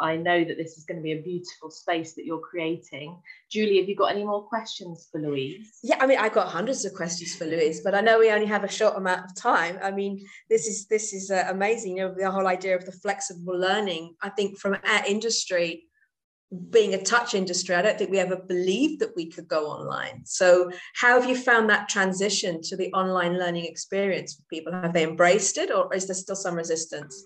I 0.00 0.16
know 0.16 0.42
that 0.42 0.56
this 0.56 0.76
is 0.76 0.82
going 0.82 0.96
to 0.96 1.02
be 1.02 1.12
a 1.12 1.22
beautiful 1.22 1.70
space 1.70 2.14
that 2.14 2.24
you're 2.24 2.40
creating. 2.40 3.16
Julie, 3.52 3.78
have 3.78 3.88
you 3.88 3.94
got 3.94 4.10
any 4.10 4.24
more 4.24 4.42
questions 4.42 5.06
for 5.12 5.20
Louise? 5.20 5.78
Yeah, 5.84 5.98
I 6.00 6.08
mean, 6.08 6.18
I've 6.18 6.32
got 6.32 6.48
hundreds 6.48 6.84
of 6.84 6.92
questions 6.92 7.36
for 7.36 7.44
Louise, 7.44 7.82
but 7.82 7.94
I 7.94 8.00
know 8.00 8.18
we 8.18 8.32
only 8.32 8.48
have 8.48 8.64
a 8.64 8.68
short 8.68 8.96
amount 8.96 9.26
of 9.26 9.36
time. 9.36 9.78
I 9.80 9.92
mean, 9.92 10.26
this 10.50 10.66
is 10.66 10.88
this 10.88 11.12
is 11.12 11.30
uh, 11.30 11.44
amazing. 11.48 11.98
You 11.98 12.08
know, 12.08 12.14
the 12.18 12.28
whole 12.32 12.48
idea 12.48 12.74
of 12.74 12.84
the 12.84 12.90
flexible 12.90 13.56
learning. 13.56 14.16
I 14.22 14.30
think 14.30 14.58
from 14.58 14.74
our 14.74 15.06
industry, 15.06 15.84
being 16.70 16.94
a 16.94 17.02
touch 17.02 17.34
industry, 17.34 17.74
I 17.74 17.82
don't 17.82 17.98
think 17.98 18.10
we 18.10 18.18
ever 18.18 18.36
believed 18.36 19.00
that 19.00 19.14
we 19.16 19.26
could 19.26 19.48
go 19.48 19.66
online. 19.66 20.22
So, 20.24 20.70
how 20.94 21.20
have 21.20 21.28
you 21.28 21.36
found 21.36 21.68
that 21.70 21.88
transition 21.88 22.60
to 22.62 22.76
the 22.76 22.92
online 22.92 23.38
learning 23.38 23.64
experience 23.66 24.34
for 24.34 24.42
people? 24.50 24.72
Have 24.72 24.92
they 24.92 25.04
embraced 25.04 25.58
it, 25.58 25.70
or 25.70 25.92
is 25.94 26.06
there 26.06 26.14
still 26.14 26.36
some 26.36 26.54
resistance? 26.54 27.24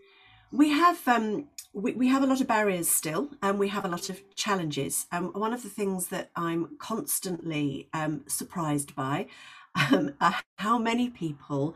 We 0.50 0.70
have 0.70 1.06
um, 1.06 1.48
we, 1.72 1.92
we 1.92 2.08
have 2.08 2.22
a 2.22 2.26
lot 2.26 2.40
of 2.40 2.46
barriers 2.46 2.88
still, 2.88 3.30
and 3.42 3.58
we 3.58 3.68
have 3.68 3.84
a 3.84 3.88
lot 3.88 4.10
of 4.10 4.22
challenges. 4.34 5.06
Um, 5.12 5.26
one 5.32 5.52
of 5.52 5.62
the 5.62 5.68
things 5.68 6.08
that 6.08 6.30
I'm 6.34 6.76
constantly 6.78 7.88
um, 7.92 8.24
surprised 8.26 8.94
by 8.94 9.26
um, 9.74 10.14
are 10.20 10.36
how 10.56 10.78
many 10.78 11.10
people 11.10 11.74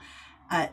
uh, 0.51 0.69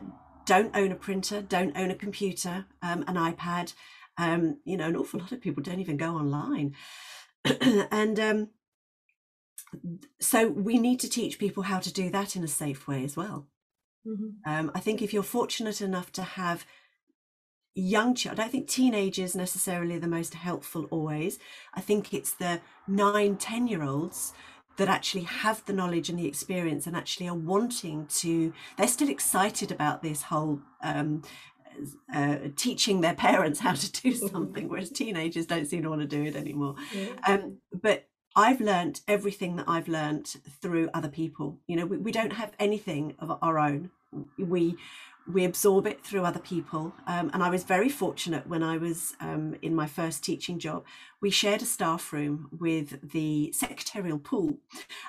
don't 0.46 0.74
own 0.74 0.90
a 0.90 0.96
printer, 0.96 1.42
don't 1.42 1.76
own 1.76 1.90
a 1.90 1.94
computer, 1.94 2.66
um, 2.82 3.04
an 3.06 3.14
iPad. 3.14 3.74
Um, 4.20 4.58
you 4.64 4.76
know, 4.76 4.88
an 4.88 4.96
awful 4.96 5.20
lot 5.20 5.32
of 5.32 5.40
people 5.40 5.62
don't 5.62 5.80
even 5.80 5.96
go 5.96 6.16
online, 6.16 6.74
and 7.90 8.20
um, 8.20 8.48
so 10.20 10.48
we 10.48 10.78
need 10.78 11.00
to 11.00 11.08
teach 11.08 11.38
people 11.38 11.64
how 11.64 11.78
to 11.78 11.92
do 11.92 12.10
that 12.10 12.36
in 12.36 12.44
a 12.44 12.48
safe 12.48 12.86
way 12.86 13.02
as 13.04 13.16
well. 13.16 13.48
Mm-hmm. 14.06 14.70
I 14.74 14.80
think 14.80 15.02
if 15.02 15.12
you're 15.12 15.22
fortunate 15.22 15.80
enough 15.80 16.12
to 16.12 16.22
have 16.22 16.64
young 17.74 18.14
children. 18.14 18.40
I 18.40 18.42
don't 18.44 18.52
think 18.52 18.68
teenagers 18.68 19.34
necessarily 19.34 19.98
the 19.98 20.08
most 20.08 20.34
helpful 20.34 20.86
always. 20.90 21.38
I 21.74 21.80
think 21.80 22.12
it's 22.12 22.32
the 22.32 22.60
nine, 22.86 23.36
10 23.36 23.68
year 23.68 23.82
olds 23.82 24.32
that 24.76 24.88
actually 24.88 25.24
have 25.24 25.64
the 25.66 25.72
knowledge 25.72 26.08
and 26.08 26.18
the 26.18 26.26
experience 26.26 26.86
and 26.86 26.96
actually 26.96 27.28
are 27.28 27.34
wanting 27.34 28.06
to, 28.06 28.52
they're 28.76 28.88
still 28.88 29.08
excited 29.10 29.70
about 29.70 30.02
this 30.02 30.22
whole 30.22 30.60
um, 30.82 31.22
uh, 32.14 32.36
teaching 32.56 33.00
their 33.00 33.14
parents 33.14 33.60
how 33.60 33.72
to 33.72 33.92
do 33.92 34.12
something, 34.28 34.68
whereas 34.68 34.90
teenagers 34.90 35.46
don't 35.46 35.66
seem 35.66 35.82
to 35.82 35.90
want 35.90 36.02
to 36.02 36.06
do 36.06 36.24
it 36.24 36.36
anymore. 36.36 36.74
Yeah. 36.92 37.06
Um, 37.26 37.58
but 37.72 38.08
I've 38.36 38.60
learned 38.60 39.00
everything 39.08 39.56
that 39.56 39.68
I've 39.68 39.88
learned 39.88 40.26
through 40.62 40.90
other 40.94 41.08
people. 41.08 41.58
You 41.66 41.76
know, 41.76 41.86
we, 41.86 41.96
we 41.98 42.12
don't 42.12 42.32
have 42.32 42.52
anything 42.58 43.14
of 43.18 43.38
our 43.42 43.58
own. 43.58 43.90
We 44.38 44.76
we 45.32 45.44
absorb 45.44 45.86
it 45.86 46.04
through 46.04 46.24
other 46.24 46.40
people. 46.40 46.92
Um, 47.06 47.30
and 47.32 47.42
I 47.42 47.50
was 47.50 47.64
very 47.64 47.88
fortunate 47.88 48.46
when 48.46 48.62
I 48.62 48.78
was 48.78 49.14
um, 49.20 49.54
in 49.62 49.74
my 49.74 49.86
first 49.86 50.24
teaching 50.24 50.58
job. 50.58 50.84
We 51.20 51.30
shared 51.30 51.62
a 51.62 51.66
staff 51.66 52.12
room 52.12 52.48
with 52.58 53.10
the 53.12 53.52
secretarial 53.52 54.18
pool. 54.18 54.58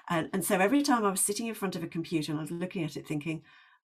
And, 0.09 0.29
and 0.33 0.43
so 0.43 0.59
every 0.59 0.81
time 0.83 1.05
I 1.05 1.11
was 1.11 1.21
sitting 1.21 1.47
in 1.47 1.55
front 1.55 1.75
of 1.75 1.83
a 1.83 1.87
computer 1.87 2.31
and 2.31 2.39
I 2.39 2.43
was 2.43 2.51
looking 2.51 2.83
at 2.83 2.97
it 2.97 3.07
thinking, 3.07 3.41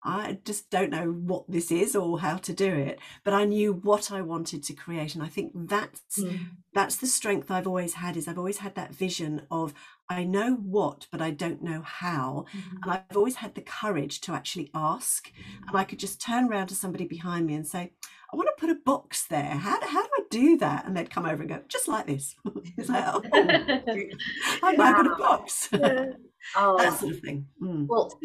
I 0.04 0.40
just 0.46 0.70
don't 0.70 0.90
know 0.90 1.12
what 1.12 1.46
this 1.48 1.72
is 1.72 1.96
or 1.96 2.20
how 2.20 2.38
to 2.38 2.54
do 2.54 2.74
it, 2.74 3.00
but 3.24 3.34
I 3.34 3.46
knew 3.46 3.74
what 3.74 4.12
I 4.12 4.22
wanted 4.22 4.64
to 4.64 4.74
create, 4.74 5.14
and 5.14 5.24
I 5.24 5.28
think 5.28 5.52
that's 5.54 6.20
mm. 6.20 6.40
that's 6.74 6.96
the 6.96 7.08
strength 7.08 7.52
I've 7.52 7.68
always 7.68 7.96
had. 7.96 8.18
Is 8.18 8.28
I've 8.28 8.38
always 8.38 8.60
had 8.60 8.76
that 8.76 8.94
vision 8.94 9.46
of 9.52 9.74
I 10.10 10.24
know 10.24 10.56
what, 10.56 11.08
but 11.12 11.22
I 11.22 11.32
don't 11.32 11.62
know 11.62 11.82
how, 11.82 12.46
mm-hmm. 12.56 12.78
and 12.84 12.92
I've 12.92 13.16
always 13.18 13.36
had 13.36 13.56
the 13.56 13.62
courage 13.62 14.22
to 14.22 14.34
actually 14.34 14.72
ask, 14.74 15.32
and 15.68 15.78
I 15.78 15.84
could 15.84 16.00
just 16.00 16.22
turn 16.22 16.50
around 16.50 16.68
to 16.68 16.76
somebody 16.76 17.06
behind 17.06 17.46
me 17.46 17.54
and 17.54 17.68
say, 17.68 17.92
I 18.34 18.38
want 18.38 18.48
to 18.48 18.60
put 18.60 18.70
a 18.70 18.80
box 18.86 19.26
there. 19.26 19.44
How 19.44 19.78
do, 19.80 19.88
how 19.88 20.04
do 20.04 20.10
I 20.18 20.24
do 20.30 20.58
that? 20.60 20.86
And 20.86 20.96
they'd 20.96 21.10
come 21.10 21.26
over 21.26 21.42
and 21.42 21.50
go, 21.50 21.60
just 21.68 21.90
like 21.90 22.08
this. 22.08 22.36
it's 22.78 22.88
like, 22.88 23.04
oh, 23.06 23.22
I've 24.64 24.78
wow. 24.78 24.94
got 24.94 25.08
a 25.08 25.16
box. 25.16 25.70
Yeah. 25.72 26.06
Oh, 26.56 26.76
that 26.80 26.98
sort 27.00 27.12
of 27.12 27.20
thing. 27.20 27.46
Mm. 27.62 27.86
Well, 27.88 28.20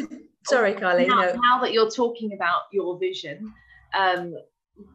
sorry, 0.47 0.75
Carly. 0.75 1.07
Now, 1.07 1.21
no. 1.21 1.33
now, 1.35 1.61
that 1.61 1.73
you're 1.73 1.91
talking 1.91 2.33
about 2.33 2.63
your 2.73 2.99
vision, 2.99 3.53
um, 3.95 4.35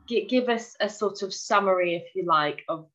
g- 0.08 0.27
give 0.27 0.50
us 0.50 0.75
a 0.79 0.89
sort 0.89 1.22
of 1.22 1.34
summary, 1.34 1.96
if 1.96 2.15
you 2.15 2.25
like, 2.25 2.63
of 2.67 2.88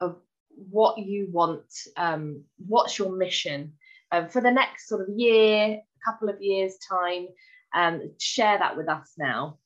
of 0.00 0.16
what 0.50 0.98
you 0.98 1.28
want. 1.30 1.72
Um, 1.96 2.44
what's 2.66 2.98
your 2.98 3.12
mission 3.12 3.74
um, 4.10 4.28
for 4.28 4.40
the 4.40 4.50
next 4.50 4.88
sort 4.88 5.02
of 5.02 5.08
year, 5.16 5.80
couple 6.04 6.28
of 6.28 6.40
years 6.40 6.76
time? 6.88 7.28
Um, 7.74 8.12
share 8.18 8.58
that 8.58 8.76
with 8.76 8.88
us 8.88 9.12
now 9.16 9.58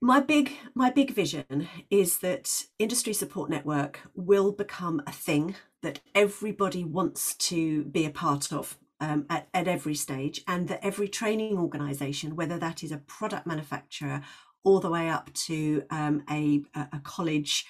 my 0.00 0.20
big 0.20 0.52
my 0.74 0.90
big 0.90 1.12
vision 1.12 1.68
is 1.90 2.18
that 2.18 2.64
industry 2.78 3.12
support 3.12 3.50
network 3.50 4.00
will 4.14 4.52
become 4.52 5.02
a 5.06 5.12
thing 5.12 5.54
that 5.82 6.00
everybody 6.14 6.84
wants 6.84 7.34
to 7.34 7.84
be 7.84 8.04
a 8.04 8.10
part 8.10 8.52
of 8.52 8.78
um, 9.00 9.26
at, 9.30 9.48
at 9.54 9.68
every 9.68 9.94
stage 9.94 10.42
and 10.46 10.68
that 10.68 10.84
every 10.84 11.08
training 11.08 11.58
organization 11.58 12.36
whether 12.36 12.58
that 12.58 12.82
is 12.82 12.92
a 12.92 12.98
product 12.98 13.46
manufacturer 13.46 14.22
all 14.62 14.80
the 14.80 14.90
way 14.90 15.08
up 15.08 15.32
to 15.32 15.82
um, 15.90 16.22
a, 16.30 16.62
a 16.74 17.00
college 17.02 17.66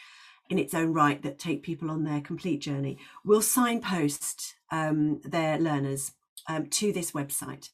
in 0.49 0.59
its 0.59 0.75
own 0.75 0.93
right 0.93 1.23
that 1.23 1.39
take 1.39 1.63
people 1.63 1.91
on 1.91 2.05
their 2.05 2.21
complete 2.21 2.61
journey 2.61 2.99
will 3.25 3.43
signpost 3.43 4.57
um, 4.73 5.21
their 5.23 5.59
learners 5.59 6.13
um, 6.49 6.67
to 6.67 6.93
this 6.93 7.13
website. 7.13 7.71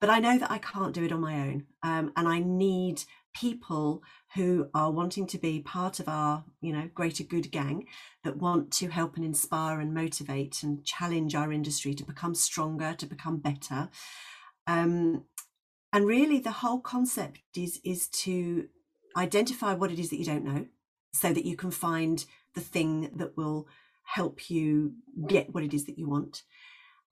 But 0.00 0.10
i 0.10 0.18
know 0.18 0.38
that 0.38 0.50
i 0.50 0.58
can't 0.58 0.92
do 0.92 1.04
it 1.04 1.12
on 1.12 1.20
my 1.20 1.34
own 1.34 1.64
um, 1.82 2.12
and 2.16 2.28
i 2.28 2.38
need 2.38 3.04
people 3.34 4.02
who 4.34 4.68
are 4.74 4.90
wanting 4.90 5.26
to 5.26 5.38
be 5.38 5.60
part 5.60 6.00
of 6.00 6.08
our 6.08 6.44
you 6.60 6.72
know 6.72 6.88
greater 6.94 7.24
good 7.24 7.50
gang 7.50 7.86
that 8.22 8.36
want 8.36 8.70
to 8.70 8.88
help 8.88 9.16
and 9.16 9.24
inspire 9.24 9.80
and 9.80 9.92
motivate 9.92 10.62
and 10.62 10.84
challenge 10.84 11.34
our 11.34 11.52
industry 11.52 11.94
to 11.94 12.04
become 12.04 12.34
stronger 12.34 12.94
to 12.94 13.06
become 13.06 13.38
better. 13.38 13.90
Um, 14.66 15.24
and 15.92 16.06
really 16.06 16.38
the 16.38 16.50
whole 16.50 16.80
concept 16.80 17.40
is 17.56 17.80
is 17.84 18.08
to 18.08 18.68
identify 19.16 19.74
what 19.74 19.92
it 19.92 19.98
is 19.98 20.10
that 20.10 20.18
you 20.18 20.24
don't 20.24 20.44
know 20.44 20.66
so 21.12 21.32
that 21.32 21.44
you 21.44 21.56
can 21.56 21.70
find 21.70 22.24
the 22.54 22.60
thing 22.60 23.10
that 23.14 23.36
will 23.36 23.68
help 24.04 24.50
you 24.50 24.94
get 25.26 25.54
what 25.54 25.64
it 25.64 25.74
is 25.74 25.84
that 25.86 25.98
you 25.98 26.08
want. 26.08 26.42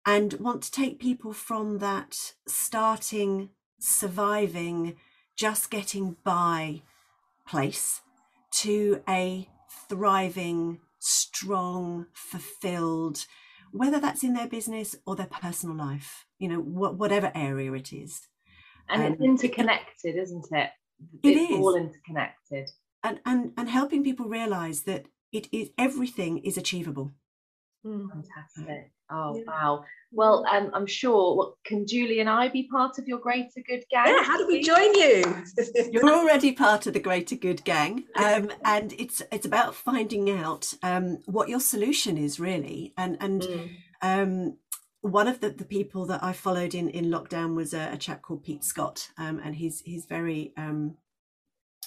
And 0.04 0.34
want 0.34 0.62
to 0.62 0.70
take 0.70 0.98
people 0.98 1.32
from 1.32 1.78
that 1.78 2.34
starting 2.46 3.50
surviving 3.78 4.96
just 5.36 5.70
getting 5.70 6.16
by 6.24 6.82
place 7.46 8.00
to 8.50 9.02
a 9.08 9.48
thriving, 9.88 10.80
strong, 10.98 12.06
fulfilled, 12.12 13.26
whether 13.72 13.98
that's 13.98 14.22
in 14.22 14.34
their 14.34 14.48
business 14.48 14.94
or 15.06 15.16
their 15.16 15.26
personal 15.26 15.76
life, 15.76 16.26
you 16.38 16.48
know, 16.48 16.60
wh- 16.60 16.98
whatever 16.98 17.32
area 17.34 17.72
it 17.72 17.92
is. 17.92 18.28
And 18.88 19.02
um, 19.02 19.12
it's 19.12 19.22
interconnected, 19.22 20.16
isn't 20.16 20.46
it? 20.52 20.70
It's 21.22 21.24
it 21.24 21.36
is. 21.36 21.58
all 21.58 21.74
interconnected. 21.76 22.70
And, 23.02 23.20
and 23.26 23.52
and 23.56 23.68
helping 23.68 24.04
people 24.04 24.28
realize 24.28 24.82
that 24.82 25.06
it 25.32 25.48
is 25.52 25.70
everything 25.76 26.38
is 26.38 26.56
achievable. 26.56 27.12
Mm. 27.84 28.08
Fantastic. 28.10 28.92
Oh 29.12 29.36
yeah. 29.36 29.42
wow. 29.46 29.84
Well, 30.10 30.44
um, 30.50 30.70
I'm 30.74 30.86
sure. 30.86 31.36
What, 31.36 31.54
can 31.64 31.86
Julie 31.86 32.20
and 32.20 32.28
I 32.28 32.48
be 32.48 32.64
part 32.64 32.98
of 32.98 33.08
your 33.08 33.18
Greater 33.18 33.62
Good 33.66 33.84
Gang? 33.90 34.06
Yeah. 34.06 34.22
How 34.22 34.36
do 34.36 34.46
we 34.46 34.62
join 34.62 34.94
you? 34.94 35.24
You're 35.90 36.10
already 36.10 36.52
part 36.52 36.86
of 36.86 36.92
the 36.92 37.00
Greater 37.00 37.36
Good 37.36 37.64
Gang, 37.64 38.04
um, 38.16 38.50
and 38.64 38.92
it's 38.94 39.22
it's 39.30 39.46
about 39.46 39.74
finding 39.74 40.30
out 40.30 40.72
um, 40.82 41.18
what 41.26 41.48
your 41.48 41.60
solution 41.60 42.16
is 42.18 42.40
really, 42.40 42.94
and 42.96 43.16
and. 43.20 43.42
Mm. 43.42 43.70
Um, 44.04 44.56
one 45.02 45.26
of 45.26 45.40
the, 45.40 45.50
the 45.50 45.64
people 45.64 46.06
that 46.06 46.22
I 46.22 46.32
followed 46.32 46.74
in, 46.76 46.88
in 46.88 47.06
lockdown 47.06 47.56
was 47.56 47.74
a, 47.74 47.90
a 47.92 47.96
chap 47.96 48.22
called 48.22 48.44
Pete 48.44 48.62
Scott, 48.62 49.10
um, 49.18 49.40
and 49.44 49.56
he's 49.56 49.80
he's 49.80 50.06
very 50.06 50.52
um, 50.56 50.96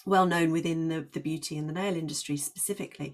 well 0.06 0.26
known 0.26 0.52
within 0.52 0.90
the, 0.90 1.08
the 1.12 1.20
beauty 1.20 1.58
and 1.58 1.68
the 1.68 1.74
nail 1.74 1.96
industry 1.96 2.38
specifically. 2.38 3.14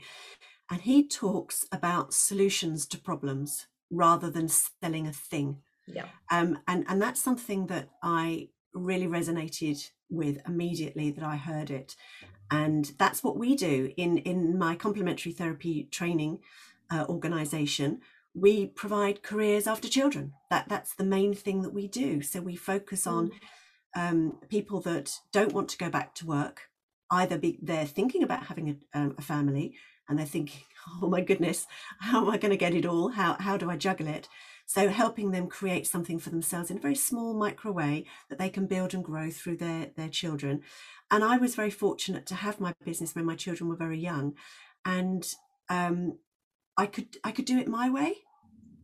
And 0.69 0.81
he 0.81 1.07
talks 1.07 1.65
about 1.71 2.13
solutions 2.13 2.85
to 2.87 2.97
problems 2.97 3.67
rather 3.91 4.31
than 4.31 4.47
selling 4.47 5.05
a 5.05 5.13
thing. 5.13 5.57
Yeah. 5.85 6.05
Um, 6.31 6.59
and, 6.67 6.85
and 6.87 7.01
that's 7.01 7.21
something 7.21 7.67
that 7.67 7.89
I 8.01 8.49
really 8.73 9.07
resonated 9.07 9.89
with 10.09 10.39
immediately 10.47 11.11
that 11.11 11.23
I 11.23 11.35
heard 11.35 11.69
it. 11.69 11.95
And 12.49 12.91
that's 12.97 13.23
what 13.23 13.37
we 13.37 13.55
do 13.55 13.91
in, 13.97 14.17
in 14.19 14.57
my 14.57 14.75
complementary 14.75 15.31
therapy 15.31 15.87
training 15.91 16.39
uh, 16.89 17.05
organization. 17.07 18.01
We 18.33 18.67
provide 18.67 19.23
careers 19.23 19.67
after 19.67 19.87
children. 19.87 20.33
That 20.49 20.69
that's 20.69 20.93
the 20.95 21.03
main 21.03 21.33
thing 21.33 21.61
that 21.61 21.73
we 21.73 21.87
do. 21.87 22.21
So 22.21 22.41
we 22.41 22.55
focus 22.55 23.07
on 23.07 23.31
mm. 23.95 24.09
um, 24.09 24.37
people 24.49 24.81
that 24.81 25.13
don't 25.31 25.53
want 25.53 25.69
to 25.69 25.77
go 25.77 25.89
back 25.89 26.15
to 26.15 26.25
work, 26.25 26.69
either 27.09 27.37
be, 27.37 27.57
they're 27.61 27.85
thinking 27.85 28.23
about 28.23 28.45
having 28.45 28.69
a, 28.69 28.97
um, 28.97 29.15
a 29.17 29.21
family 29.21 29.75
and 30.11 30.19
they're 30.19 30.25
thinking, 30.25 30.61
oh 31.01 31.07
my 31.07 31.21
goodness, 31.21 31.67
how 31.99 32.21
am 32.21 32.29
I 32.29 32.37
going 32.37 32.51
to 32.51 32.57
get 32.57 32.75
it 32.75 32.85
all? 32.85 33.07
How, 33.07 33.37
how 33.39 33.55
do 33.55 33.71
I 33.71 33.77
juggle 33.77 34.07
it? 34.07 34.27
So 34.65 34.89
helping 34.89 35.31
them 35.31 35.47
create 35.47 35.87
something 35.87 36.19
for 36.19 36.29
themselves 36.29 36.69
in 36.69 36.77
a 36.77 36.81
very 36.81 36.95
small 36.95 37.33
micro 37.33 37.71
way 37.71 38.05
that 38.29 38.37
they 38.37 38.49
can 38.49 38.67
build 38.67 38.93
and 38.93 39.03
grow 39.03 39.31
through 39.31 39.55
their, 39.57 39.91
their 39.95 40.09
children. 40.09 40.63
And 41.09 41.23
I 41.23 41.37
was 41.37 41.55
very 41.55 41.69
fortunate 41.69 42.25
to 42.27 42.35
have 42.35 42.59
my 42.59 42.73
business 42.83 43.15
when 43.15 43.25
my 43.25 43.35
children 43.35 43.69
were 43.69 43.77
very 43.77 43.99
young. 43.99 44.35
And 44.83 45.25
um, 45.69 46.17
I 46.77 46.87
could 46.87 47.17
I 47.23 47.31
could 47.31 47.45
do 47.45 47.57
it 47.57 47.67
my 47.67 47.89
way 47.89 48.15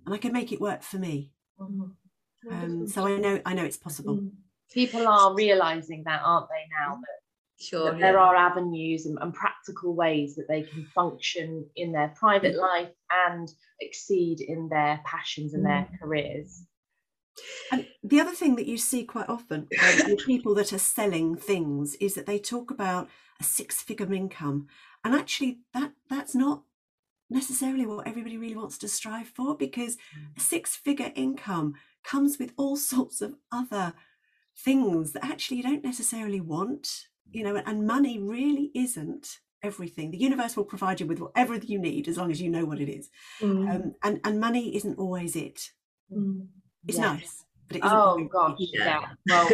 and 0.05 0.15
I 0.15 0.17
could 0.17 0.33
make 0.33 0.53
it 0.53 0.61
work 0.61 0.83
for 0.83 0.97
me. 0.97 1.33
Mm-hmm. 1.59 2.53
Um, 2.53 2.87
so 2.87 3.05
I 3.05 3.17
know 3.17 3.41
I 3.45 3.53
know 3.53 3.65
it's 3.65 3.77
possible. 3.77 4.15
Mm. 4.15 4.31
People 4.71 5.07
are 5.07 5.33
realizing 5.33 6.03
that, 6.05 6.21
aren't 6.23 6.49
they 6.49 6.67
now? 6.79 6.95
That 6.95 7.17
Sure. 7.59 7.91
That 7.91 7.99
there 7.99 8.19
are 8.19 8.35
avenues 8.35 9.07
and, 9.07 9.17
and, 9.19 9.33
practical 9.33 9.95
ways 9.95 10.35
that 10.35 10.47
they 10.47 10.61
can 10.61 10.85
function 10.93 11.65
in 11.75 11.91
their 11.91 12.13
private 12.15 12.55
mm. 12.55 12.61
life 12.61 12.91
and 13.27 13.51
exceed 13.79 14.41
in 14.41 14.69
their 14.69 15.01
passions 15.05 15.55
and 15.55 15.65
their 15.65 15.87
mm. 15.91 15.99
careers. 15.99 16.65
And 17.71 17.87
the 18.03 18.19
other 18.19 18.33
thing 18.33 18.55
that 18.57 18.67
you 18.67 18.77
see 18.77 19.03
quite 19.05 19.27
often 19.27 19.67
with 19.71 20.19
people 20.25 20.53
that 20.55 20.71
are 20.71 20.77
selling 20.77 21.35
things 21.35 21.95
is 21.95 22.13
that 22.13 22.27
they 22.27 22.37
talk 22.37 22.69
about 22.69 23.09
a 23.39 23.43
six-figure 23.43 24.11
income, 24.13 24.67
and 25.03 25.15
actually 25.15 25.59
that 25.73 25.93
that's 26.09 26.35
not 26.35 26.63
necessarily 27.29 27.85
what 27.85 28.07
everybody 28.07 28.37
really 28.37 28.55
wants 28.55 28.77
to 28.79 28.87
strive 28.87 29.27
for 29.27 29.55
because 29.55 29.95
a 30.35 30.39
mm. 30.39 30.41
six-figure 30.41 31.11
income 31.15 31.73
comes 32.03 32.37
with 32.37 32.53
all 32.55 32.75
sorts 32.77 33.19
of 33.21 33.35
other 33.51 33.93
things 34.55 35.13
that 35.13 35.25
actually 35.25 35.57
you 35.57 35.63
don't 35.63 35.83
necessarily 35.83 36.41
want 36.41 37.07
you 37.31 37.43
know, 37.43 37.55
and 37.55 37.85
money 37.85 38.19
really 38.19 38.71
isn't 38.73 39.39
everything. 39.63 40.11
The 40.11 40.17
universe 40.17 40.55
will 40.55 40.65
provide 40.65 40.99
you 40.99 41.05
with 41.05 41.19
whatever 41.19 41.55
you 41.55 41.79
need 41.79 42.07
as 42.07 42.17
long 42.17 42.31
as 42.31 42.41
you 42.41 42.49
know 42.49 42.65
what 42.65 42.79
it 42.79 42.89
is. 42.89 43.09
Mm. 43.41 43.75
Um, 43.75 43.95
and 44.03 44.19
and 44.23 44.39
money 44.39 44.75
isn't 44.75 44.97
always 44.97 45.35
it. 45.35 45.71
Mm. 46.11 46.47
It's 46.87 46.97
yes. 46.97 47.05
nice, 47.05 47.45
but 47.67 47.77
it 47.77 47.85
isn't. 47.85 47.97
Oh 47.97 48.23
gosh, 48.31 48.57
yeah. 48.59 49.01
yeah. 49.01 49.07
Well, 49.29 49.49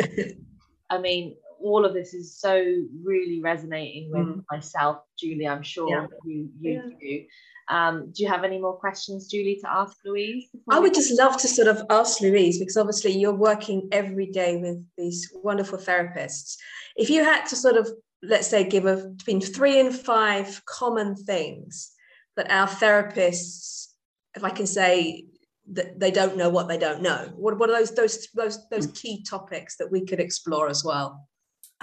I 0.90 0.98
mean, 1.00 1.36
all 1.62 1.86
of 1.86 1.94
this 1.94 2.14
is 2.14 2.38
so 2.38 2.56
really 3.04 3.42
resonating 3.42 4.12
with 4.12 4.28
mm. 4.28 4.44
myself, 4.52 4.98
Julie. 5.18 5.48
I'm 5.48 5.64
sure 5.64 5.90
yeah. 5.90 6.08
you 6.26 6.50
you 6.60 6.72
yeah. 6.72 6.82
do. 7.00 7.26
Um, 7.70 8.12
do 8.12 8.24
you 8.24 8.30
have 8.30 8.44
any 8.44 8.60
more 8.60 8.76
questions, 8.76 9.28
Julie, 9.28 9.58
to 9.62 9.72
ask 9.72 9.98
Louise? 10.06 10.50
I 10.70 10.80
would 10.80 10.94
just 10.94 11.18
love 11.18 11.38
to 11.38 11.48
sort 11.48 11.70
of 11.70 11.82
ask 11.90 12.20
Louise 12.20 12.60
because 12.60 12.78
obviously 12.78 13.12
you're 13.18 13.34
working 13.34 13.88
every 13.92 14.28
day 14.28 14.58
with 14.58 14.86
these 14.98 15.32
wonderful 15.44 15.78
therapists. 15.78 16.58
If 16.96 17.10
you 17.10 17.24
had 17.24 17.46
to 17.46 17.56
sort 17.56 17.78
of, 17.78 17.90
let's 18.22 18.48
say, 18.48 18.68
give 18.68 18.86
a 18.86 19.08
between 19.08 19.40
three 19.40 19.80
and 19.80 19.96
five 19.96 20.62
common 20.66 21.16
things 21.16 21.92
that 22.36 22.52
our 22.52 22.68
therapists, 22.68 23.94
if 24.36 24.44
I 24.44 24.50
can 24.50 24.68
say, 24.68 25.26
that 25.72 26.00
they 26.00 26.12
don't 26.12 26.36
know 26.36 26.50
what 26.50 26.68
they 26.68 26.78
don't 26.78 27.02
know. 27.02 27.32
What, 27.36 27.58
what 27.58 27.70
are 27.70 27.78
those 27.78 27.96
those 27.96 28.28
those 28.36 28.68
those 28.70 28.88
key 28.88 29.24
topics 29.24 29.78
that 29.78 29.92
we 29.92 30.06
could 30.06 30.20
explore 30.20 30.68
as 30.68 30.84
well? 30.84 31.28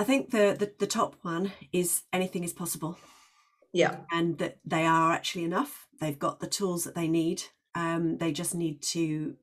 I 0.01 0.05
think 0.05 0.31
the, 0.31 0.57
the, 0.59 0.73
the 0.79 0.87
top 0.87 1.17
one 1.21 1.53
is 1.75 2.05
anything 2.11 2.43
is 2.43 2.55
possible. 2.55 2.97
Yeah. 3.71 3.97
And 4.11 4.39
that 4.39 4.57
they 4.65 4.87
are 4.87 5.13
actually 5.13 5.45
enough. 5.45 5.89
They've 6.01 6.19
got 6.19 6.41
the 6.41 6.47
tools 6.47 6.85
that 6.85 6.95
they 6.95 7.07
need. 7.07 7.43
Um, 7.75 8.17
they 8.17 8.33
just 8.33 8.55
need 8.55 8.81
to 8.95 9.37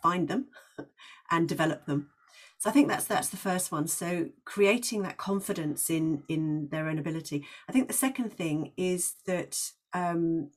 find 0.00 0.28
them 0.28 0.46
and 1.32 1.48
develop 1.48 1.86
them. 1.86 2.10
So 2.58 2.70
I 2.70 2.72
think 2.72 2.86
that's 2.86 3.06
that's 3.06 3.28
the 3.28 3.36
first 3.36 3.72
one. 3.72 3.88
So 3.88 4.28
creating 4.44 5.02
that 5.02 5.16
confidence 5.16 5.90
in 5.90 6.22
in 6.28 6.68
their 6.70 6.88
own 6.88 7.00
ability. 7.00 7.44
I 7.68 7.72
think 7.72 7.88
the 7.88 7.94
second 8.06 8.32
thing 8.32 8.70
is 8.76 9.14
that 9.26 9.58
um, 9.92 10.50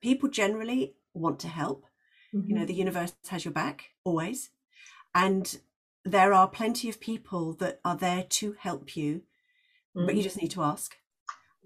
people 0.00 0.28
generally 0.28 0.96
want 1.14 1.38
to 1.40 1.48
help. 1.48 1.84
Mm-hmm. 2.34 2.48
You 2.48 2.54
know, 2.56 2.60
mm-hmm. 2.62 2.66
the 2.66 2.74
universe 2.74 3.14
has 3.28 3.44
your 3.44 3.54
back 3.54 3.90
always, 4.04 4.50
and 5.14 5.56
there 6.04 6.32
are 6.32 6.48
plenty 6.48 6.88
of 6.88 7.00
people 7.00 7.52
that 7.54 7.80
are 7.84 7.96
there 7.96 8.24
to 8.28 8.56
help 8.58 8.96
you, 8.96 9.22
mm-hmm. 9.96 10.06
but 10.06 10.14
you 10.14 10.20
mm. 10.20 10.24
just 10.24 10.40
need 10.40 10.50
to 10.50 10.62
ask 10.62 10.96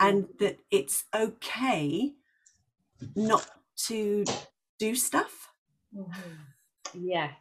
and 0.01 0.27
that 0.39 0.59
it's 0.71 1.05
okay 1.15 2.15
not 3.15 3.49
to 3.77 4.25
do 4.79 4.95
stuff. 4.95 5.51
Mm-hmm. 5.95 6.31
Yes, 6.95 7.35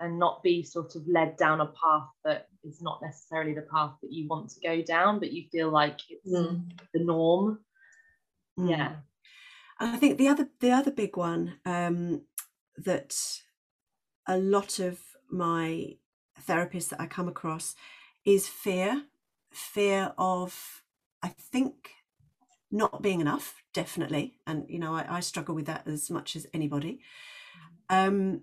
and 0.00 0.18
not 0.18 0.42
be 0.42 0.62
sort 0.62 0.94
of 0.94 1.06
led 1.08 1.36
down 1.36 1.60
a 1.60 1.66
path 1.66 2.08
that 2.24 2.48
is 2.64 2.80
not 2.82 3.00
necessarily 3.02 3.54
the 3.54 3.66
path 3.72 3.92
that 4.02 4.12
you 4.12 4.26
want 4.28 4.50
to 4.50 4.60
go 4.60 4.82
down, 4.82 5.18
but 5.18 5.32
you 5.32 5.44
feel 5.50 5.70
like 5.70 6.00
it's 6.08 6.32
mm. 6.32 6.62
the 6.92 7.00
norm. 7.00 7.58
Mm. 8.58 8.70
Yeah. 8.70 8.92
And 9.80 9.90
I 9.90 9.96
think 9.96 10.18
the 10.18 10.28
other 10.28 10.48
the 10.60 10.70
other 10.70 10.90
big 10.90 11.16
one 11.16 11.54
um, 11.64 12.22
that 12.76 13.16
a 14.26 14.38
lot 14.38 14.78
of 14.78 14.98
my 15.30 15.96
therapists 16.40 16.88
that 16.90 17.00
I 17.00 17.06
come 17.06 17.28
across 17.28 17.74
is 18.24 18.48
fear, 18.48 19.04
fear 19.52 20.12
of 20.18 20.82
I 21.22 21.28
think 21.28 21.90
not 22.70 23.02
being 23.02 23.20
enough 23.20 23.62
definitely 23.74 24.38
and 24.46 24.64
you 24.68 24.78
know 24.78 24.94
I, 24.94 25.16
I 25.16 25.20
struggle 25.20 25.54
with 25.54 25.66
that 25.66 25.86
as 25.86 26.10
much 26.10 26.34
as 26.34 26.46
anybody 26.54 27.00
um 27.90 28.40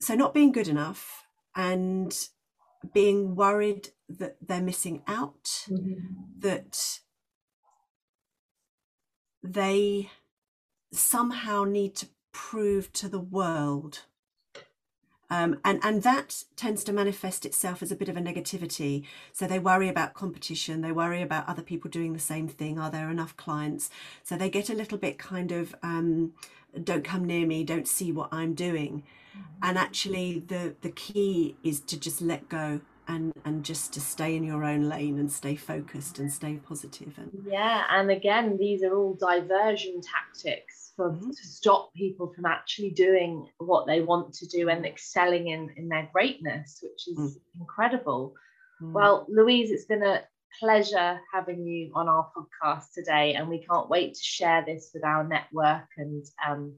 so 0.00 0.14
not 0.14 0.34
being 0.34 0.50
good 0.50 0.68
enough 0.68 1.26
and 1.54 2.12
being 2.92 3.34
worried 3.34 3.88
that 4.08 4.36
they're 4.42 4.60
missing 4.60 5.02
out 5.06 5.44
mm-hmm. 5.70 5.94
that 6.38 6.98
they 9.42 10.10
somehow 10.92 11.64
need 11.64 11.94
to 11.96 12.08
prove 12.32 12.92
to 12.92 13.08
the 13.08 13.20
world 13.20 14.02
um, 15.34 15.58
and 15.64 15.80
and 15.82 16.02
that 16.04 16.44
tends 16.54 16.84
to 16.84 16.92
manifest 16.92 17.44
itself 17.44 17.82
as 17.82 17.90
a 17.90 17.96
bit 17.96 18.08
of 18.08 18.16
a 18.16 18.20
negativity. 18.20 19.04
So 19.32 19.46
they 19.46 19.58
worry 19.58 19.88
about 19.88 20.14
competition, 20.14 20.80
they 20.80 20.92
worry 20.92 21.22
about 21.22 21.48
other 21.48 21.62
people 21.62 21.90
doing 21.90 22.12
the 22.12 22.20
same 22.20 22.46
thing. 22.46 22.78
Are 22.78 22.90
there 22.90 23.10
enough 23.10 23.36
clients? 23.36 23.90
So 24.22 24.36
they 24.36 24.48
get 24.48 24.70
a 24.70 24.74
little 24.74 24.98
bit 24.98 25.18
kind 25.18 25.50
of 25.50 25.74
um, 25.82 26.34
don't 26.82 27.04
come 27.04 27.24
near 27.24 27.46
me, 27.46 27.64
don't 27.64 27.88
see 27.88 28.12
what 28.12 28.28
I'm 28.32 28.54
doing. 28.54 29.02
Mm-hmm. 29.36 29.42
And 29.62 29.76
actually, 29.76 30.44
the 30.46 30.76
the 30.82 30.90
key 30.90 31.56
is 31.64 31.80
to 31.80 31.98
just 31.98 32.20
let 32.20 32.48
go 32.48 32.80
and 33.08 33.32
and 33.44 33.64
just 33.64 33.92
to 33.92 34.00
stay 34.00 34.36
in 34.36 34.44
your 34.44 34.64
own 34.64 34.88
lane 34.88 35.18
and 35.18 35.30
stay 35.30 35.54
focused 35.54 36.18
and 36.18 36.32
stay 36.32 36.54
positive 36.54 37.12
and 37.18 37.30
yeah 37.46 37.84
and 37.90 38.10
again 38.10 38.56
these 38.58 38.82
are 38.82 38.94
all 38.94 39.14
diversion 39.14 40.00
tactics 40.00 40.92
for 40.96 41.10
mm-hmm. 41.10 41.30
to 41.30 41.46
stop 41.46 41.92
people 41.94 42.32
from 42.34 42.46
actually 42.46 42.90
doing 42.90 43.46
what 43.58 43.86
they 43.86 44.00
want 44.00 44.32
to 44.32 44.46
do 44.46 44.68
and 44.68 44.86
excelling 44.86 45.48
in 45.48 45.70
in 45.76 45.88
their 45.88 46.08
greatness 46.12 46.82
which 46.82 47.08
is 47.08 47.36
mm. 47.36 47.60
incredible 47.60 48.34
mm. 48.82 48.92
well 48.92 49.26
louise 49.28 49.70
it's 49.70 49.86
been 49.86 50.02
a 50.02 50.22
pleasure 50.60 51.18
having 51.32 51.66
you 51.66 51.90
on 51.94 52.08
our 52.08 52.30
podcast 52.36 52.92
today 52.94 53.34
and 53.34 53.48
we 53.48 53.66
can't 53.66 53.88
wait 53.88 54.14
to 54.14 54.22
share 54.22 54.64
this 54.64 54.90
with 54.94 55.04
our 55.04 55.26
network 55.26 55.88
and 55.96 56.24
um, 56.46 56.74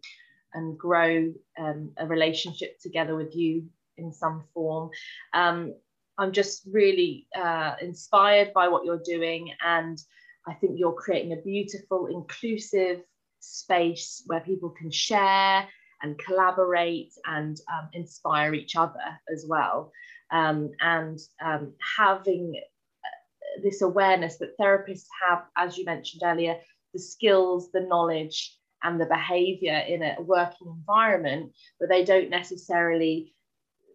and 0.54 0.78
grow 0.78 1.32
um, 1.58 1.92
a 1.98 2.06
relationship 2.06 2.80
together 2.80 3.14
with 3.14 3.36
you 3.36 3.66
in 3.98 4.12
some 4.12 4.44
form. 4.54 4.90
Um, 5.32 5.74
I'm 6.18 6.32
just 6.32 6.62
really 6.70 7.28
uh, 7.36 7.74
inspired 7.80 8.52
by 8.54 8.68
what 8.68 8.84
you're 8.84 9.02
doing. 9.04 9.52
And 9.64 9.98
I 10.46 10.54
think 10.54 10.72
you're 10.76 10.92
creating 10.92 11.32
a 11.32 11.42
beautiful, 11.42 12.06
inclusive 12.06 13.02
space 13.40 14.22
where 14.26 14.40
people 14.40 14.70
can 14.70 14.90
share 14.90 15.68
and 16.02 16.18
collaborate 16.18 17.12
and 17.26 17.58
um, 17.72 17.88
inspire 17.92 18.54
each 18.54 18.76
other 18.76 19.00
as 19.32 19.44
well. 19.48 19.92
Um, 20.30 20.70
and 20.80 21.18
um, 21.44 21.72
having 21.98 22.52
uh, 22.56 23.60
this 23.62 23.82
awareness 23.82 24.38
that 24.38 24.58
therapists 24.58 25.06
have, 25.26 25.44
as 25.56 25.78
you 25.78 25.84
mentioned 25.84 26.22
earlier, 26.24 26.56
the 26.92 26.98
skills, 27.00 27.70
the 27.72 27.80
knowledge, 27.80 28.56
and 28.82 29.00
the 29.00 29.06
behavior 29.06 29.82
in 29.88 30.02
a 30.02 30.16
working 30.20 30.68
environment, 30.68 31.52
but 31.80 31.88
they 31.88 32.04
don't 32.04 32.30
necessarily 32.30 33.34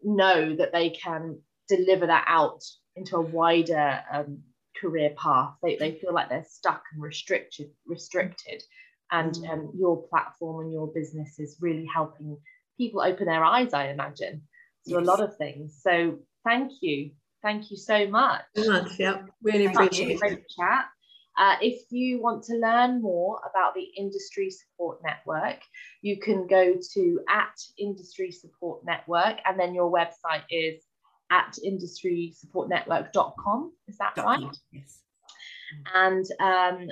know 0.04 0.56
that 0.56 0.74
they 0.74 0.90
can 0.90 1.40
deliver 1.68 2.08
that 2.08 2.26
out 2.28 2.62
into 2.96 3.16
a 3.16 3.22
wider 3.22 4.02
um, 4.12 4.40
career 4.80 5.12
path. 5.18 5.54
They, 5.64 5.76
they 5.78 5.92
feel 6.00 6.14
like 6.14 6.30
they're 6.30 6.46
stuck 6.50 6.84
and 6.94 7.02
restricted, 7.02 7.68
restricted. 7.86 8.64
And 9.12 9.34
mm. 9.34 9.50
um, 9.50 9.72
your 9.76 10.04
platform 10.08 10.66
and 10.66 10.74
your 10.74 10.88
business 10.88 11.40
is 11.40 11.58
really 11.62 11.88
helping 11.94 12.38
people 12.78 13.02
open 13.02 13.26
their 13.26 13.44
eyes, 13.44 13.74
I 13.74 13.90
imagine, 13.90 14.42
to 14.86 14.92
yes. 14.92 15.00
a 15.00 15.04
lot 15.04 15.22
of 15.22 15.38
things. 15.38 15.80
So 15.82 16.20
thank 16.44 16.72
you. 16.82 17.12
Thank 17.44 17.72
you 17.72 17.78
so 17.78 18.08
much. 18.08 18.42
So 18.56 18.72
much, 18.72 19.00
yeah. 19.00 19.24
Really 19.42 19.66
appreciate 19.66 20.12
it. 20.12 20.20
Great 20.20 20.44
chat. 20.58 20.86
Uh, 21.38 21.56
if 21.62 21.82
you 21.90 22.22
want 22.22 22.44
to 22.44 22.56
learn 22.58 23.02
more 23.02 23.40
about 23.50 23.74
the 23.74 23.88
Industry 23.98 24.50
Support 24.52 25.00
Network, 25.04 25.60
you 26.02 26.20
can 26.20 26.46
go 26.46 26.76
to 26.94 27.20
at 27.30 27.54
Industry 27.80 28.32
Support 28.32 28.86
Network, 28.86 29.38
and 29.46 29.60
then 29.60 29.74
your 29.74 29.92
website 29.92 30.44
is 30.50 30.84
at 31.32 31.58
industrysupportnetwork.com. 31.66 33.72
Is 33.88 33.98
that 33.98 34.14
right? 34.18 34.46
Yes. 34.72 35.00
And 35.96 36.26
um, 36.40 36.90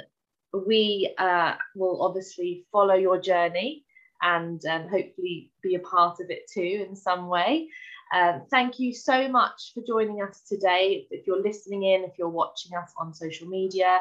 we 0.65 1.13
uh, 1.17 1.53
will 1.75 2.01
obviously 2.01 2.65
follow 2.71 2.95
your 2.95 3.21
journey 3.21 3.83
and 4.21 4.65
um, 4.65 4.87
hopefully 4.89 5.51
be 5.61 5.75
a 5.75 5.79
part 5.79 6.21
of 6.21 6.29
it 6.29 6.49
too 6.51 6.85
in 6.87 6.95
some 6.95 7.27
way. 7.27 7.67
Um, 8.13 8.43
thank 8.49 8.79
you 8.79 8.93
so 8.93 9.27
much 9.27 9.73
for 9.73 9.83
joining 9.85 10.23
us 10.23 10.41
today. 10.47 11.05
If 11.11 11.27
you're 11.27 11.43
listening 11.43 11.83
in, 11.83 12.03
if 12.03 12.13
you're 12.17 12.29
watching 12.29 12.75
us 12.75 12.93
on 12.97 13.13
social 13.13 13.47
media, 13.47 13.99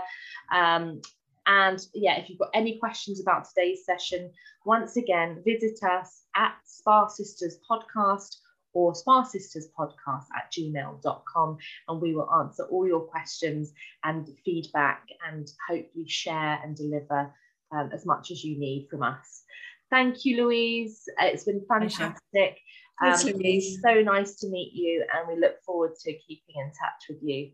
um, 0.51 1.03
and 1.46 1.79
yeah, 1.94 2.18
if 2.18 2.29
you've 2.29 2.38
got 2.38 2.51
any 2.55 2.79
questions 2.79 3.20
about 3.20 3.46
today's 3.48 3.85
session, 3.85 4.31
once 4.64 4.96
again, 4.96 5.42
visit 5.44 5.83
us 5.83 6.22
at 6.37 6.55
Spa 6.64 7.09
Sisters 7.09 7.59
Podcast 7.68 8.37
or 8.78 8.94
Spa 8.94 9.24
Sisters 9.24 9.66
Podcast 9.76 10.26
at 10.36 10.52
gmail.com 10.52 11.58
and 11.88 12.00
we 12.00 12.14
will 12.14 12.30
answer 12.30 12.64
all 12.70 12.86
your 12.86 13.00
questions 13.00 13.72
and 14.04 14.28
feedback 14.44 15.02
and 15.28 15.48
hopefully 15.68 16.06
share 16.06 16.60
and 16.62 16.76
deliver 16.76 17.34
um, 17.72 17.90
as 17.92 18.06
much 18.06 18.30
as 18.30 18.44
you 18.44 18.56
need 18.56 18.86
from 18.88 19.02
us. 19.02 19.42
Thank 19.90 20.24
you, 20.24 20.44
Louise. 20.44 21.02
It's 21.18 21.42
been 21.42 21.64
fantastic. 21.68 22.58
Um, 23.02 23.14
Louise. 23.24 23.80
so 23.82 24.00
nice 24.02 24.36
to 24.36 24.48
meet 24.48 24.72
you, 24.74 25.04
and 25.12 25.28
we 25.28 25.40
look 25.40 25.62
forward 25.64 25.94
to 26.04 26.12
keeping 26.12 26.56
in 26.56 26.66
touch 26.66 27.08
with 27.08 27.18
you. 27.22 27.50